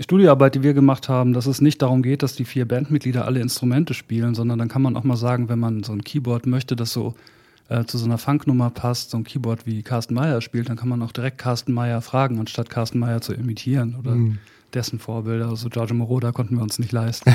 Studioarbeit, 0.00 0.56
die 0.56 0.62
wir 0.62 0.74
gemacht 0.74 1.08
haben, 1.08 1.32
dass 1.32 1.46
es 1.46 1.60
nicht 1.60 1.80
darum 1.80 2.02
geht, 2.02 2.22
dass 2.22 2.34
die 2.34 2.44
vier 2.44 2.66
Bandmitglieder 2.66 3.24
alle 3.24 3.40
Instrumente 3.40 3.94
spielen, 3.94 4.34
sondern 4.34 4.58
dann 4.58 4.68
kann 4.68 4.82
man 4.82 4.96
auch 4.96 5.04
mal 5.04 5.16
sagen, 5.16 5.48
wenn 5.48 5.60
man 5.60 5.84
so 5.84 5.92
ein 5.92 6.02
Keyboard 6.02 6.46
möchte, 6.46 6.74
das 6.74 6.92
so 6.92 7.14
äh, 7.68 7.84
zu 7.84 7.98
so 7.98 8.04
einer 8.04 8.18
Funknummer 8.18 8.70
passt, 8.70 9.10
so 9.10 9.16
ein 9.16 9.24
Keyboard 9.24 9.66
wie 9.66 9.82
Carsten 9.82 10.14
Meyer 10.14 10.40
spielt, 10.40 10.68
dann 10.68 10.76
kann 10.76 10.88
man 10.88 11.02
auch 11.02 11.12
direkt 11.12 11.38
Carsten 11.38 11.72
Meyer 11.72 12.00
fragen, 12.00 12.38
anstatt 12.38 12.70
Carsten 12.70 12.98
Meyer 12.98 13.20
zu 13.20 13.32
imitieren 13.32 13.96
oder 13.98 14.12
mhm. 14.12 14.38
dessen 14.74 14.98
Vorbilder. 14.98 15.48
Also 15.48 15.68
Giorgio 15.68 15.94
Moroder 15.94 16.32
konnten 16.32 16.56
wir 16.56 16.62
uns 16.62 16.78
nicht 16.78 16.92
leisten. 16.92 17.32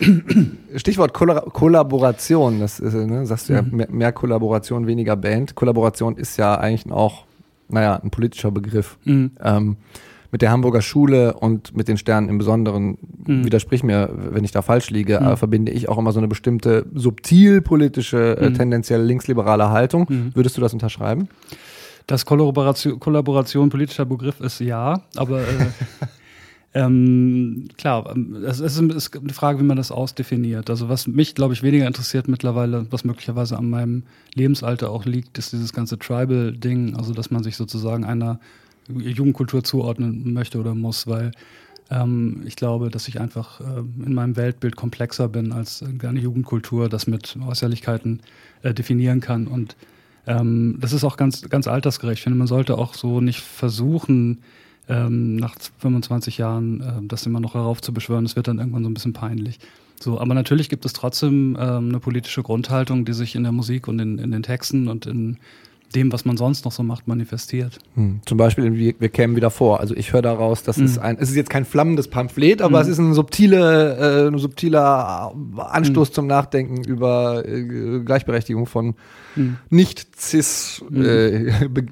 Stichwort 0.76 1.12
Kollaboration, 1.12 2.60
das 2.60 2.80
ist, 2.80 2.94
ne, 2.94 3.26
sagst 3.26 3.48
du 3.48 3.52
ja, 3.52 3.62
mhm. 3.62 3.76
mehr, 3.76 3.90
mehr, 3.90 4.12
Kollaboration, 4.12 4.86
weniger 4.86 5.16
Band. 5.16 5.54
Kollaboration 5.54 6.16
ist 6.16 6.36
ja 6.36 6.56
eigentlich 6.56 6.90
auch, 6.90 7.24
naja, 7.72 7.96
ein 7.96 8.10
politischer 8.10 8.50
Begriff. 8.50 8.98
Mhm. 9.04 9.32
Ähm, 9.42 9.76
mit 10.32 10.40
der 10.40 10.50
Hamburger 10.50 10.80
Schule 10.80 11.34
und 11.34 11.76
mit 11.76 11.88
den 11.88 11.98
Sternen 11.98 12.30
im 12.30 12.38
Besonderen, 12.38 12.96
mhm. 13.26 13.44
widersprich 13.44 13.82
mir, 13.82 14.08
wenn 14.14 14.44
ich 14.44 14.50
da 14.50 14.62
falsch 14.62 14.88
liege, 14.88 15.20
mhm. 15.20 15.36
verbinde 15.36 15.72
ich 15.72 15.90
auch 15.90 15.98
immer 15.98 16.10
so 16.12 16.20
eine 16.20 16.28
bestimmte 16.28 16.86
subtil 16.94 17.60
politische, 17.60 18.38
äh, 18.38 18.48
mhm. 18.48 18.54
tendenziell 18.54 19.02
linksliberale 19.02 19.68
Haltung. 19.68 20.06
Mhm. 20.08 20.30
Würdest 20.34 20.56
du 20.56 20.62
das 20.62 20.72
unterschreiben? 20.72 21.28
Das 22.06 22.24
Kollaboration, 22.24 22.98
Kollaboration 22.98 23.68
politischer 23.68 24.06
Begriff 24.06 24.40
ist 24.40 24.58
ja, 24.58 25.02
aber 25.16 25.42
äh, 25.42 25.44
ähm, 26.74 27.68
klar, 27.76 28.10
ähm, 28.14 28.36
es 28.44 28.60
ist, 28.60 28.78
eine 28.78 29.32
Frage, 29.32 29.58
wie 29.58 29.64
man 29.64 29.76
das 29.76 29.92
ausdefiniert. 29.92 30.70
Also 30.70 30.88
was 30.88 31.06
mich, 31.06 31.34
glaube 31.34 31.52
ich, 31.52 31.62
weniger 31.62 31.86
interessiert 31.86 32.28
mittlerweile, 32.28 32.86
was 32.90 33.04
möglicherweise 33.04 33.58
an 33.58 33.68
meinem 33.68 34.04
Lebensalter 34.34 34.90
auch 34.90 35.04
liegt, 35.04 35.36
ist 35.36 35.52
dieses 35.52 35.72
ganze 35.72 35.98
Tribal-Ding, 35.98 36.96
also 36.96 37.12
dass 37.12 37.30
man 37.30 37.42
sich 37.42 37.56
sozusagen 37.56 38.04
einer 38.04 38.40
Jugendkultur 38.88 39.62
zuordnen 39.62 40.32
möchte 40.32 40.58
oder 40.58 40.74
muss, 40.74 41.06
weil 41.06 41.32
ähm, 41.90 42.42
ich 42.46 42.56
glaube, 42.56 42.88
dass 42.90 43.06
ich 43.06 43.20
einfach 43.20 43.60
äh, 43.60 43.80
in 44.04 44.14
meinem 44.14 44.36
Weltbild 44.36 44.74
komplexer 44.74 45.28
bin 45.28 45.52
als 45.52 45.82
eine 45.82 46.20
Jugendkultur, 46.20 46.88
das 46.88 47.06
mit 47.06 47.36
Äußerlichkeiten 47.46 48.20
äh, 48.62 48.72
definieren 48.72 49.20
kann. 49.20 49.46
Und 49.46 49.76
ähm, 50.26 50.78
das 50.80 50.94
ist 50.94 51.04
auch 51.04 51.18
ganz, 51.18 51.42
ganz 51.50 51.68
altersgerecht. 51.68 52.20
Ich 52.20 52.22
finde, 52.22 52.38
man 52.38 52.46
sollte 52.46 52.78
auch 52.78 52.94
so 52.94 53.20
nicht 53.20 53.40
versuchen, 53.40 54.38
ähm, 54.88 55.36
nach 55.36 55.54
25 55.78 56.38
Jahren 56.38 56.80
äh, 56.80 57.06
das 57.06 57.26
immer 57.26 57.40
noch 57.40 57.54
heraufzubeschwören. 57.54 58.24
Das 58.24 58.36
wird 58.36 58.48
dann 58.48 58.58
irgendwann 58.58 58.84
so 58.84 58.90
ein 58.90 58.94
bisschen 58.94 59.12
peinlich. 59.12 59.58
So, 60.00 60.20
aber 60.20 60.34
natürlich 60.34 60.68
gibt 60.68 60.84
es 60.84 60.92
trotzdem 60.92 61.56
ähm, 61.60 61.88
eine 61.88 62.00
politische 62.00 62.42
Grundhaltung, 62.42 63.04
die 63.04 63.12
sich 63.12 63.34
in 63.36 63.44
der 63.44 63.52
Musik 63.52 63.86
und 63.86 64.00
in, 64.00 64.18
in 64.18 64.32
den 64.32 64.42
Texten 64.42 64.88
und 64.88 65.06
in 65.06 65.38
dem, 65.92 66.12
was 66.12 66.24
man 66.24 66.36
sonst 66.36 66.64
noch 66.64 66.72
so 66.72 66.82
macht, 66.82 67.06
manifestiert. 67.08 67.78
Hm. 67.94 68.20
Zum 68.26 68.38
Beispiel, 68.38 68.74
wir, 68.74 68.94
wir 68.98 69.08
kämen 69.08 69.36
wieder 69.36 69.50
vor. 69.50 69.80
Also 69.80 69.94
ich 69.94 70.12
höre 70.12 70.22
daraus, 70.22 70.62
das 70.62 70.76
hm. 70.76 70.84
ist 70.84 70.98
ein, 70.98 71.16
es 71.18 71.30
ist 71.30 71.36
jetzt 71.36 71.50
kein 71.50 71.64
flammendes 71.64 72.08
Pamphlet, 72.08 72.62
aber 72.62 72.78
hm. 72.78 72.82
es 72.82 72.88
ist 72.88 72.98
ein 72.98 73.14
subtile, 73.14 74.26
äh, 74.26 74.28
ein 74.28 74.38
subtiler 74.38 75.32
Anstoß 75.56 76.08
hm. 76.08 76.14
zum 76.14 76.26
Nachdenken 76.26 76.84
über 76.84 77.46
äh, 77.46 78.00
Gleichberechtigung 78.04 78.66
von 78.66 78.94
hm. 79.34 79.56
nicht 79.70 80.18
cis 80.18 80.84
hm. 80.88 81.04
äh, 81.04 81.68
Be 81.68 81.86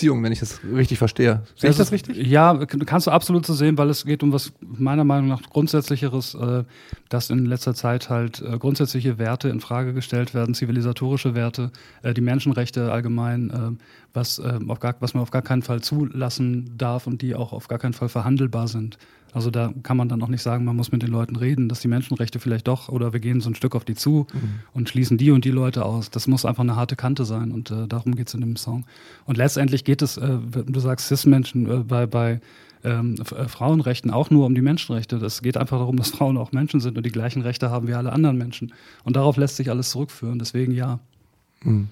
wenn 0.00 0.32
ich 0.32 0.40
das 0.40 0.60
richtig 0.74 0.98
verstehe. 0.98 1.42
Sehe 1.56 1.70
ich 1.70 1.76
das 1.76 1.92
richtig? 1.92 2.16
Ja, 2.26 2.54
kannst 2.66 3.06
du 3.06 3.10
absolut 3.10 3.44
so 3.46 3.54
sehen, 3.54 3.78
weil 3.78 3.90
es 3.90 4.04
geht 4.04 4.22
um 4.22 4.32
was 4.32 4.52
meiner 4.60 5.04
Meinung 5.04 5.28
nach 5.28 5.42
grundsätzlicheres, 5.42 6.34
äh, 6.34 6.64
dass 7.08 7.30
in 7.30 7.46
letzter 7.46 7.74
Zeit 7.74 8.10
halt 8.10 8.40
äh, 8.42 8.58
grundsätzliche 8.58 9.18
Werte 9.18 9.48
in 9.48 9.60
Frage 9.60 9.92
gestellt 9.92 10.34
werden, 10.34 10.54
zivilisatorische 10.54 11.34
Werte, 11.34 11.72
äh, 12.02 12.14
die 12.14 12.20
Menschenrechte 12.20 12.92
allgemein 12.92 13.17
allgemein, 13.18 13.50
äh, 13.50 13.84
was, 14.12 14.38
äh, 14.38 14.58
auf 14.66 14.80
gar, 14.80 14.96
was 15.00 15.14
man 15.14 15.22
auf 15.22 15.30
gar 15.30 15.42
keinen 15.42 15.62
Fall 15.62 15.80
zulassen 15.80 16.76
darf 16.76 17.06
und 17.06 17.22
die 17.22 17.34
auch 17.34 17.52
auf 17.52 17.68
gar 17.68 17.78
keinen 17.78 17.92
Fall 17.92 18.08
verhandelbar 18.08 18.68
sind. 18.68 18.98
Also 19.32 19.50
da 19.50 19.72
kann 19.82 19.98
man 19.98 20.08
dann 20.08 20.22
auch 20.22 20.28
nicht 20.28 20.42
sagen, 20.42 20.64
man 20.64 20.74
muss 20.74 20.90
mit 20.90 21.02
den 21.02 21.10
Leuten 21.10 21.36
reden, 21.36 21.68
dass 21.68 21.80
die 21.80 21.88
Menschenrechte 21.88 22.40
vielleicht 22.40 22.66
doch 22.66 22.88
oder 22.88 23.12
wir 23.12 23.20
gehen 23.20 23.42
so 23.42 23.50
ein 23.50 23.54
Stück 23.54 23.76
auf 23.76 23.84
die 23.84 23.94
zu 23.94 24.26
mhm. 24.32 24.60
und 24.72 24.88
schließen 24.88 25.18
die 25.18 25.30
und 25.30 25.44
die 25.44 25.50
Leute 25.50 25.84
aus. 25.84 26.10
Das 26.10 26.26
muss 26.26 26.46
einfach 26.46 26.62
eine 26.62 26.76
harte 26.76 26.96
Kante 26.96 27.26
sein 27.26 27.52
und 27.52 27.70
äh, 27.70 27.86
darum 27.86 28.14
geht 28.14 28.28
es 28.28 28.34
in 28.34 28.40
dem 28.40 28.56
Song. 28.56 28.86
Und 29.26 29.36
letztendlich 29.36 29.84
geht 29.84 30.00
es, 30.00 30.16
äh, 30.16 30.38
du 30.38 30.80
sagst 30.80 31.08
Cis-Menschen 31.08 31.70
äh, 31.70 31.84
bei, 31.84 32.06
bei 32.06 32.40
ähm, 32.84 33.16
äh, 33.16 33.48
Frauenrechten 33.48 34.10
auch 34.10 34.30
nur 34.30 34.46
um 34.46 34.54
die 34.54 34.62
Menschenrechte. 34.62 35.16
Es 35.16 35.42
geht 35.42 35.58
einfach 35.58 35.78
darum, 35.78 35.96
dass 35.96 36.08
Frauen 36.10 36.38
auch 36.38 36.52
Menschen 36.52 36.80
sind 36.80 36.96
und 36.96 37.04
die 37.04 37.12
gleichen 37.12 37.42
Rechte 37.42 37.70
haben 37.70 37.86
wie 37.86 37.94
alle 37.94 38.12
anderen 38.12 38.38
Menschen. 38.38 38.72
Und 39.04 39.16
darauf 39.16 39.36
lässt 39.36 39.56
sich 39.56 39.68
alles 39.68 39.90
zurückführen. 39.90 40.38
Deswegen 40.38 40.72
ja. 40.72 41.00
Mhm. 41.62 41.88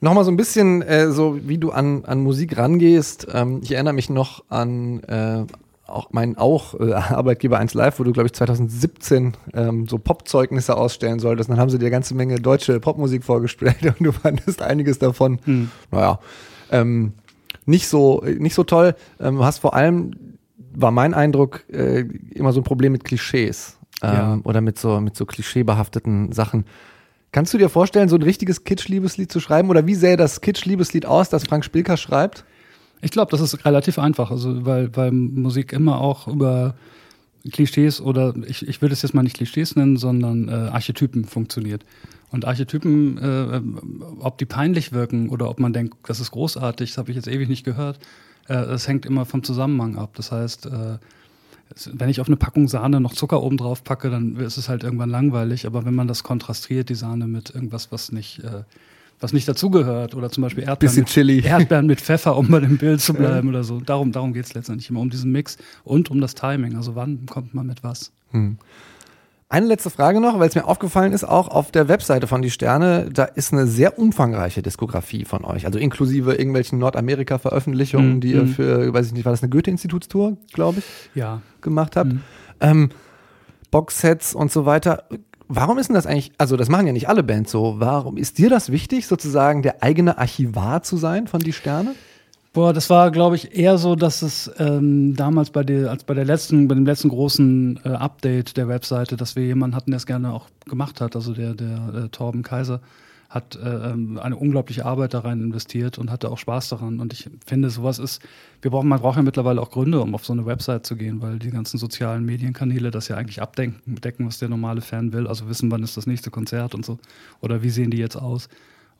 Nochmal 0.00 0.24
so 0.24 0.30
ein 0.30 0.36
bisschen 0.36 0.82
äh, 0.82 1.10
so, 1.10 1.38
wie 1.46 1.58
du 1.58 1.70
an, 1.70 2.04
an 2.04 2.22
Musik 2.22 2.56
rangehst. 2.56 3.26
Ähm, 3.32 3.60
ich 3.62 3.72
erinnere 3.72 3.94
mich 3.94 4.08
noch 4.08 4.44
an 4.48 5.00
äh, 5.04 5.44
auch 5.90 6.12
meinen 6.12 6.36
auch 6.36 6.78
äh, 6.78 6.92
Arbeitgeber 6.92 7.58
1 7.58 7.74
Live, 7.74 7.98
wo 7.98 8.04
du, 8.04 8.12
glaube 8.12 8.28
ich, 8.28 8.32
2017 8.32 9.36
ähm, 9.54 9.86
so 9.86 9.98
Popzeugnisse 9.98 10.76
ausstellen 10.76 11.18
solltest. 11.18 11.50
dann 11.50 11.58
haben 11.58 11.70
sie 11.70 11.78
dir 11.78 11.86
eine 11.86 11.90
ganze 11.90 12.14
Menge 12.14 12.36
deutsche 12.36 12.80
Popmusik 12.80 13.24
vorgestellt 13.24 13.82
und 13.98 14.00
du 14.00 14.12
fandest 14.12 14.62
einiges 14.62 14.98
davon, 14.98 15.38
hm. 15.44 15.70
naja, 15.90 16.18
ähm, 16.70 17.12
nicht 17.66 17.88
so, 17.88 18.22
nicht 18.38 18.54
so 18.54 18.64
toll. 18.64 18.94
Ähm, 19.20 19.42
hast 19.44 19.58
vor 19.58 19.74
allem, 19.74 20.12
war 20.72 20.90
mein 20.90 21.14
Eindruck, 21.14 21.64
äh, 21.70 22.04
immer 22.30 22.52
so 22.52 22.60
ein 22.60 22.64
Problem 22.64 22.92
mit 22.92 23.04
Klischees 23.04 23.76
ähm, 24.02 24.12
ja. 24.12 24.38
oder 24.44 24.60
mit 24.60 24.78
so, 24.78 25.00
mit 25.00 25.16
so 25.16 25.26
klischeebehafteten 25.26 26.32
Sachen. 26.32 26.64
Kannst 27.32 27.54
du 27.54 27.58
dir 27.58 27.68
vorstellen, 27.68 28.08
so 28.08 28.16
ein 28.16 28.22
richtiges 28.22 28.64
Kitsch-Liebeslied 28.64 29.30
zu 29.30 29.38
schreiben? 29.40 29.70
Oder 29.70 29.86
wie 29.86 29.94
sähe 29.94 30.16
das 30.16 30.40
Kitsch-Liebeslied 30.40 31.06
aus, 31.06 31.28
das 31.28 31.44
Frank 31.44 31.64
Spilker 31.64 31.96
schreibt? 31.96 32.44
Ich 33.02 33.12
glaube, 33.12 33.30
das 33.30 33.40
ist 33.40 33.64
relativ 33.64 33.98
einfach, 33.98 34.30
also 34.30 34.66
weil, 34.66 34.94
weil 34.96 35.10
Musik 35.12 35.72
immer 35.72 36.00
auch 36.00 36.28
über 36.28 36.74
Klischees 37.50 38.00
oder 38.00 38.34
ich, 38.46 38.66
ich 38.66 38.82
würde 38.82 38.92
es 38.92 39.02
jetzt 39.02 39.14
mal 39.14 39.22
nicht 39.22 39.36
Klischees 39.36 39.74
nennen, 39.76 39.96
sondern 39.96 40.48
äh, 40.48 40.52
Archetypen 40.52 41.24
funktioniert. 41.24 41.84
Und 42.30 42.44
Archetypen, 42.44 43.18
äh, 43.18 43.60
ob 44.20 44.38
die 44.38 44.44
peinlich 44.44 44.92
wirken 44.92 45.30
oder 45.30 45.48
ob 45.48 45.58
man 45.58 45.72
denkt, 45.72 45.96
das 46.06 46.20
ist 46.20 46.32
großartig, 46.32 46.90
das 46.90 46.98
habe 46.98 47.10
ich 47.10 47.16
jetzt 47.16 47.28
ewig 47.28 47.48
nicht 47.48 47.64
gehört, 47.64 47.98
äh, 48.48 48.54
das 48.54 48.86
hängt 48.86 49.06
immer 49.06 49.24
vom 49.24 49.42
Zusammenhang 49.42 49.96
ab. 49.96 50.10
Das 50.14 50.30
heißt, 50.30 50.66
äh, 50.66 50.98
wenn 51.92 52.08
ich 52.08 52.20
auf 52.20 52.26
eine 52.26 52.36
Packung 52.36 52.68
Sahne 52.68 53.00
noch 53.00 53.14
Zucker 53.14 53.42
oben 53.42 53.56
drauf 53.56 53.84
packe, 53.84 54.10
dann 54.10 54.36
ist 54.36 54.56
es 54.56 54.68
halt 54.68 54.82
irgendwann 54.82 55.10
langweilig. 55.10 55.66
Aber 55.66 55.84
wenn 55.84 55.94
man 55.94 56.08
das 56.08 56.22
kontrastiert, 56.22 56.88
die 56.88 56.94
Sahne 56.94 57.26
mit 57.26 57.54
irgendwas, 57.54 57.92
was 57.92 58.12
nicht, 58.12 58.40
äh, 58.40 58.64
was 59.20 59.32
nicht 59.32 59.46
dazugehört, 59.48 60.14
oder 60.14 60.30
zum 60.30 60.42
Beispiel 60.42 60.64
Erdbeeren, 60.64 60.78
Bisschen 60.78 61.02
mit, 61.02 61.08
Chili. 61.12 61.40
Erdbeeren 61.40 61.86
mit 61.86 62.00
Pfeffer, 62.00 62.36
um 62.36 62.48
bei 62.48 62.60
dem 62.60 62.78
Bild 62.78 63.00
zu 63.00 63.14
bleiben 63.14 63.48
oder 63.48 63.64
so. 63.64 63.80
Darum, 63.80 64.12
darum 64.12 64.32
geht 64.32 64.46
es 64.46 64.54
letztendlich 64.54 64.90
immer, 64.90 65.00
um 65.00 65.10
diesen 65.10 65.30
Mix 65.30 65.58
und 65.84 66.10
um 66.10 66.20
das 66.20 66.34
Timing. 66.34 66.76
Also 66.76 66.94
wann 66.96 67.26
kommt 67.26 67.54
man 67.54 67.66
mit 67.66 67.84
was? 67.84 68.12
Hm. 68.30 68.58
Eine 69.52 69.66
letzte 69.66 69.90
Frage 69.90 70.20
noch, 70.20 70.38
weil 70.38 70.48
es 70.48 70.54
mir 70.54 70.64
aufgefallen 70.64 71.12
ist, 71.12 71.24
auch 71.24 71.48
auf 71.48 71.72
der 71.72 71.88
Webseite 71.88 72.28
von 72.28 72.40
Die 72.40 72.52
Sterne, 72.52 73.08
da 73.12 73.24
ist 73.24 73.52
eine 73.52 73.66
sehr 73.66 73.98
umfangreiche 73.98 74.62
Diskografie 74.62 75.24
von 75.24 75.44
euch, 75.44 75.66
also 75.66 75.76
inklusive 75.76 76.34
irgendwelchen 76.34 76.78
Nordamerika-Veröffentlichungen, 76.78 78.14
mhm. 78.14 78.20
die 78.20 78.30
ihr 78.30 78.42
mhm. 78.44 78.48
für, 78.48 78.94
weiß 78.94 79.08
ich 79.08 79.12
nicht, 79.12 79.24
war 79.24 79.32
das 79.32 79.42
eine 79.42 79.50
Goethe-Institutstour, 79.50 80.36
glaube 80.52 80.78
ich, 80.78 80.84
ja. 81.16 81.42
gemacht 81.62 81.96
habt. 81.96 82.12
Mhm. 82.12 82.20
Ähm, 82.60 82.90
Boxsets 83.72 84.36
und 84.36 84.52
so 84.52 84.66
weiter. 84.66 85.08
Warum 85.48 85.78
ist 85.78 85.88
denn 85.88 85.94
das 85.94 86.06
eigentlich, 86.06 86.30
also 86.38 86.56
das 86.56 86.68
machen 86.68 86.86
ja 86.86 86.92
nicht 86.92 87.08
alle 87.08 87.24
Bands 87.24 87.50
so, 87.50 87.74
warum 87.78 88.18
ist 88.18 88.38
dir 88.38 88.50
das 88.50 88.70
wichtig, 88.70 89.08
sozusagen 89.08 89.62
der 89.62 89.82
eigene 89.82 90.16
Archivar 90.16 90.84
zu 90.84 90.96
sein 90.96 91.26
von 91.26 91.40
Die 91.40 91.52
Sterne? 91.52 91.96
Boah, 92.52 92.72
das 92.72 92.90
war, 92.90 93.12
glaube 93.12 93.36
ich, 93.36 93.54
eher 93.56 93.78
so, 93.78 93.94
dass 93.94 94.22
es 94.22 94.50
ähm, 94.58 95.14
damals 95.14 95.50
bei 95.50 95.62
der, 95.62 95.88
als 95.88 96.02
bei 96.02 96.14
der 96.14 96.24
letzten, 96.24 96.66
bei 96.66 96.74
dem 96.74 96.84
letzten 96.84 97.08
großen 97.08 97.78
äh, 97.84 97.90
Update 97.90 98.56
der 98.56 98.66
Webseite, 98.66 99.16
dass 99.16 99.36
wir 99.36 99.44
jemanden 99.44 99.76
hatten, 99.76 99.92
der 99.92 99.98
es 99.98 100.06
gerne 100.06 100.32
auch 100.32 100.48
gemacht 100.68 101.00
hat. 101.00 101.14
Also 101.14 101.32
der, 101.32 101.54
der, 101.54 101.92
der 101.92 102.10
Torben 102.10 102.42
Kaiser 102.42 102.80
hat 103.28 103.54
äh, 103.54 103.92
ähm, 103.92 104.18
eine 104.18 104.34
unglaubliche 104.34 104.84
Arbeit 104.84 105.14
da 105.14 105.20
rein 105.20 105.40
investiert 105.40 105.98
und 105.98 106.10
hatte 106.10 106.28
auch 106.28 106.38
Spaß 106.38 106.70
daran. 106.70 106.98
Und 106.98 107.12
ich 107.12 107.30
finde, 107.46 107.70
sowas 107.70 108.00
ist, 108.00 108.20
wir 108.62 108.72
brauchen, 108.72 108.88
man 108.88 108.98
braucht 108.98 109.16
ja 109.16 109.22
mittlerweile 109.22 109.62
auch 109.62 109.70
Gründe, 109.70 110.00
um 110.00 110.16
auf 110.16 110.26
so 110.26 110.32
eine 110.32 110.44
Website 110.44 110.84
zu 110.84 110.96
gehen, 110.96 111.22
weil 111.22 111.38
die 111.38 111.52
ganzen 111.52 111.78
sozialen 111.78 112.24
Medienkanäle 112.24 112.90
das 112.90 113.06
ja 113.06 113.16
eigentlich 113.16 113.40
abdenken, 113.40 113.94
decken, 114.00 114.26
was 114.26 114.40
der 114.40 114.48
normale 114.48 114.80
Fan 114.80 115.12
will. 115.12 115.28
Also 115.28 115.48
wissen, 115.48 115.70
wann 115.70 115.84
ist 115.84 115.96
das 115.96 116.08
nächste 116.08 116.32
Konzert 116.32 116.74
und 116.74 116.84
so. 116.84 116.98
Oder 117.40 117.62
wie 117.62 117.70
sehen 117.70 117.92
die 117.92 117.98
jetzt 117.98 118.16
aus. 118.16 118.48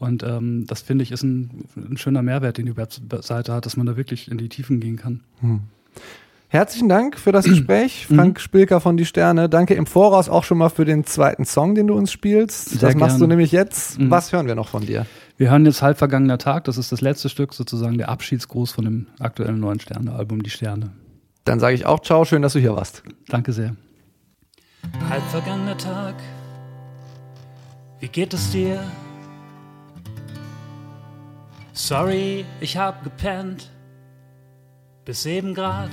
Und 0.01 0.23
ähm, 0.23 0.67
das 0.67 0.81
finde 0.81 1.05
ich 1.05 1.13
ist 1.13 1.23
ein, 1.23 1.65
ein, 1.77 1.99
schöner 1.99 2.23
Mehrwert, 2.23 2.57
den 2.57 2.67
die 2.67 2.77
Webseite 2.77 3.53
hat, 3.53 3.67
dass 3.67 3.77
man 3.77 3.87
da 3.87 3.97
wirklich 3.99 4.31
in 4.31 4.39
die 4.39 4.49
Tiefen 4.49 4.81
gehen 4.81 4.97
kann. 4.97 5.21
Hm. 5.41 5.61
Herzlichen 6.49 6.89
Dank 6.89 7.17
für 7.17 7.31
das 7.31 7.45
Gespräch, 7.45 8.07
mhm. 8.09 8.17
Frank 8.17 8.41
Spilker 8.41 8.81
von 8.81 8.97
Die 8.97 9.05
Sterne. 9.05 9.49
Danke 9.49 9.75
im 9.75 9.87
Voraus 9.87 10.29
auch 10.29 10.43
schon 10.43 10.59
mal 10.59 10.71
für 10.71 10.85
den 10.85 11.05
zweiten 11.05 11.45
Song, 11.45 11.77
den 11.77 11.87
du 11.87 11.95
uns 11.95 12.11
spielst. 12.11 12.71
Sehr 12.71 12.81
das 12.81 12.97
machst 12.97 13.13
gerne. 13.13 13.25
du 13.25 13.27
nämlich 13.29 13.53
jetzt. 13.53 14.01
Mhm. 14.01 14.11
Was 14.11 14.33
hören 14.33 14.49
wir 14.49 14.57
noch 14.57 14.69
von 14.69 14.85
dir? 14.85 15.07
Wir 15.37 15.51
hören 15.51 15.65
jetzt 15.65 15.81
Halb 15.81 15.99
vergangener 15.99 16.39
Tag. 16.39 16.65
Das 16.65 16.77
ist 16.77 16.91
das 16.91 17.03
letzte 17.03 17.29
Stück, 17.29 17.55
sozusagen 17.55 17.99
der 17.99 18.09
Abschiedsgruß 18.09 18.73
von 18.73 18.85
dem 18.85 19.07
aktuellen 19.21 19.61
neuen 19.61 19.79
Sterne-Album 19.79 20.43
Die 20.43 20.51
Sterne. 20.51 20.91
Dann 21.45 21.61
sage 21.61 21.75
ich 21.75 21.87
auch 21.87 22.01
Ciao, 22.01 22.25
schön, 22.25 22.43
dass 22.43 22.55
du 22.55 22.59
hier 22.59 22.75
warst. 22.75 23.03
Danke 23.29 23.53
sehr. 23.53 23.77
Halb 25.09 25.23
vergangener 25.31 25.77
Tag. 25.77 26.15
Wie 28.01 28.09
geht 28.09 28.35
es 28.35 28.51
dir? 28.51 28.81
Sorry, 31.72 32.44
ich 32.61 32.76
hab 32.76 33.04
gepennt. 33.04 33.70
Bis 35.04 35.24
eben 35.26 35.54
grad. 35.54 35.90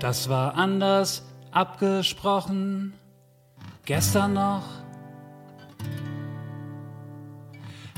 Das 0.00 0.28
war 0.28 0.54
anders 0.56 1.24
abgesprochen. 1.50 2.94
Gestern 3.84 4.34
noch. 4.34 4.64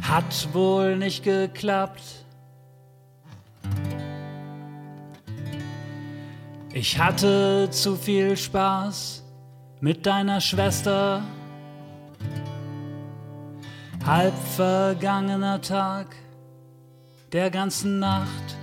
Hat 0.03 0.49
wohl 0.53 0.97
nicht 0.97 1.25
geklappt. 1.25 2.25
Ich 6.73 6.99
hatte 6.99 7.69
zu 7.71 7.97
viel 7.97 8.37
Spaß 8.37 9.25
mit 9.81 10.05
deiner 10.05 10.41
Schwester 10.41 11.23
halb 14.07 14.35
vergangener 14.55 15.61
Tag 15.61 16.15
der 17.33 17.51
ganzen 17.51 17.99
Nacht. 17.99 18.57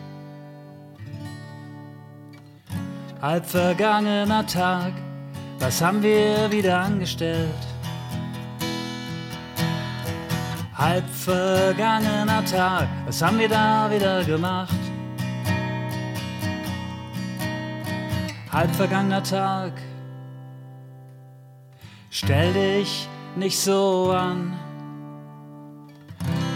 Halb 3.21 3.45
vergangener 3.45 4.47
Tag, 4.47 4.93
was 5.60 5.82
haben 5.82 6.01
wir 6.01 6.49
wieder 6.49 6.79
angestellt? 6.79 7.49
Halb 10.77 11.10
vergangener 11.10 12.45
Tag, 12.45 12.88
was 13.06 13.21
haben 13.21 13.38
wir 13.38 13.49
da 13.49 13.91
wieder 13.91 14.23
gemacht? 14.23 14.79
Halb 18.49 18.73
vergangener 18.75 19.23
Tag, 19.23 19.73
stell 22.10 22.53
dich 22.53 23.10
nicht 23.36 23.60
so 23.60 24.12
an 24.12 24.53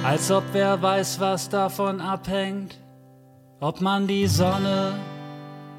als 0.08 0.32
ob 0.32 0.46
wer 0.54 0.82
weiß, 0.82 1.20
was 1.20 1.50
davon 1.50 2.00
abhängt, 2.00 2.80
ob 3.60 3.82
man 3.82 4.08
die 4.08 4.26
Sonne 4.26 4.94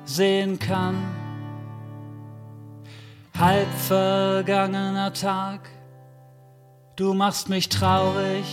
sehen 0.04 0.58
kann. 0.58 0.96
Halb 3.38 3.72
vergangener 3.86 5.14
Tag, 5.14 5.70
du 6.96 7.14
machst 7.14 7.48
mich 7.48 7.70
traurig. 7.70 8.44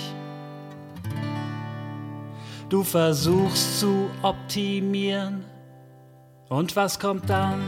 Du 2.69 2.81
versuchst 2.85 3.81
zu 3.81 4.09
optimieren. 4.21 5.43
Und 6.47 6.77
was 6.77 7.01
kommt 7.01 7.29
dann? 7.29 7.61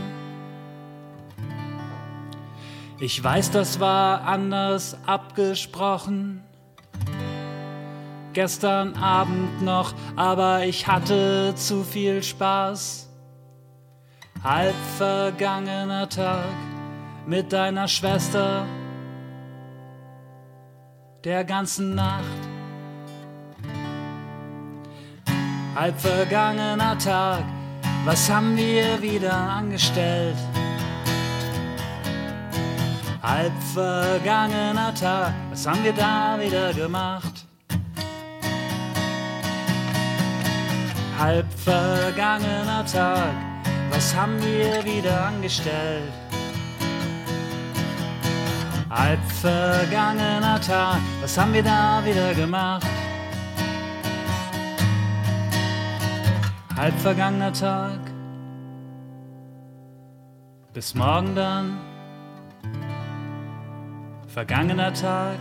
Ich 3.02 3.22
weiß, 3.22 3.52
das 3.52 3.82
war 3.82 4.22
anders 4.22 4.96
abgesprochen 5.06 6.47
gestern 8.38 8.96
Abend 8.98 9.64
noch, 9.64 9.96
aber 10.16 10.64
ich 10.64 10.86
hatte 10.86 11.56
zu 11.56 11.84
viel 11.84 12.22
Spaß. 12.22 13.10
Halb 14.44 14.76
vergangener 15.00 16.08
Tag 16.08 16.46
mit 17.26 17.52
deiner 17.52 17.88
Schwester 17.88 18.68
der 21.24 21.44
ganzen 21.46 21.96
Nacht. 21.96 22.42
Halb 25.76 26.00
vergangener 26.00 26.96
Tag, 27.00 27.44
was 28.06 28.30
haben 28.30 28.56
wir 28.56 29.02
wieder 29.02 29.34
angestellt? 29.34 30.38
Halb 33.24 33.54
vergangener 33.74 34.94
Tag, 34.94 35.34
was 35.50 35.66
haben 35.66 35.84
wir 35.84 35.94
da 35.94 36.38
wieder 36.40 36.72
gemacht? 36.72 37.47
Halb 41.18 41.52
vergangener 41.52 42.86
Tag, 42.86 43.34
was 43.90 44.16
haben 44.16 44.40
wir 44.40 44.86
wieder 44.86 45.26
angestellt? 45.26 46.12
Halb 48.88 49.20
vergangener 49.32 50.62
Tag, 50.62 51.00
was 51.20 51.36
haben 51.36 51.54
wir 51.54 51.64
da 51.64 52.06
wieder 52.06 52.36
gemacht? 52.36 52.86
Halb 56.76 56.94
vergangener 57.00 57.52
Tag, 57.52 58.00
bis 60.72 60.94
morgen 60.94 61.34
dann. 61.34 61.80
Vergangener 64.28 64.94
Tag, 64.94 65.40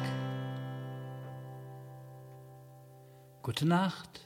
gute 3.42 3.66
Nacht. 3.66 4.25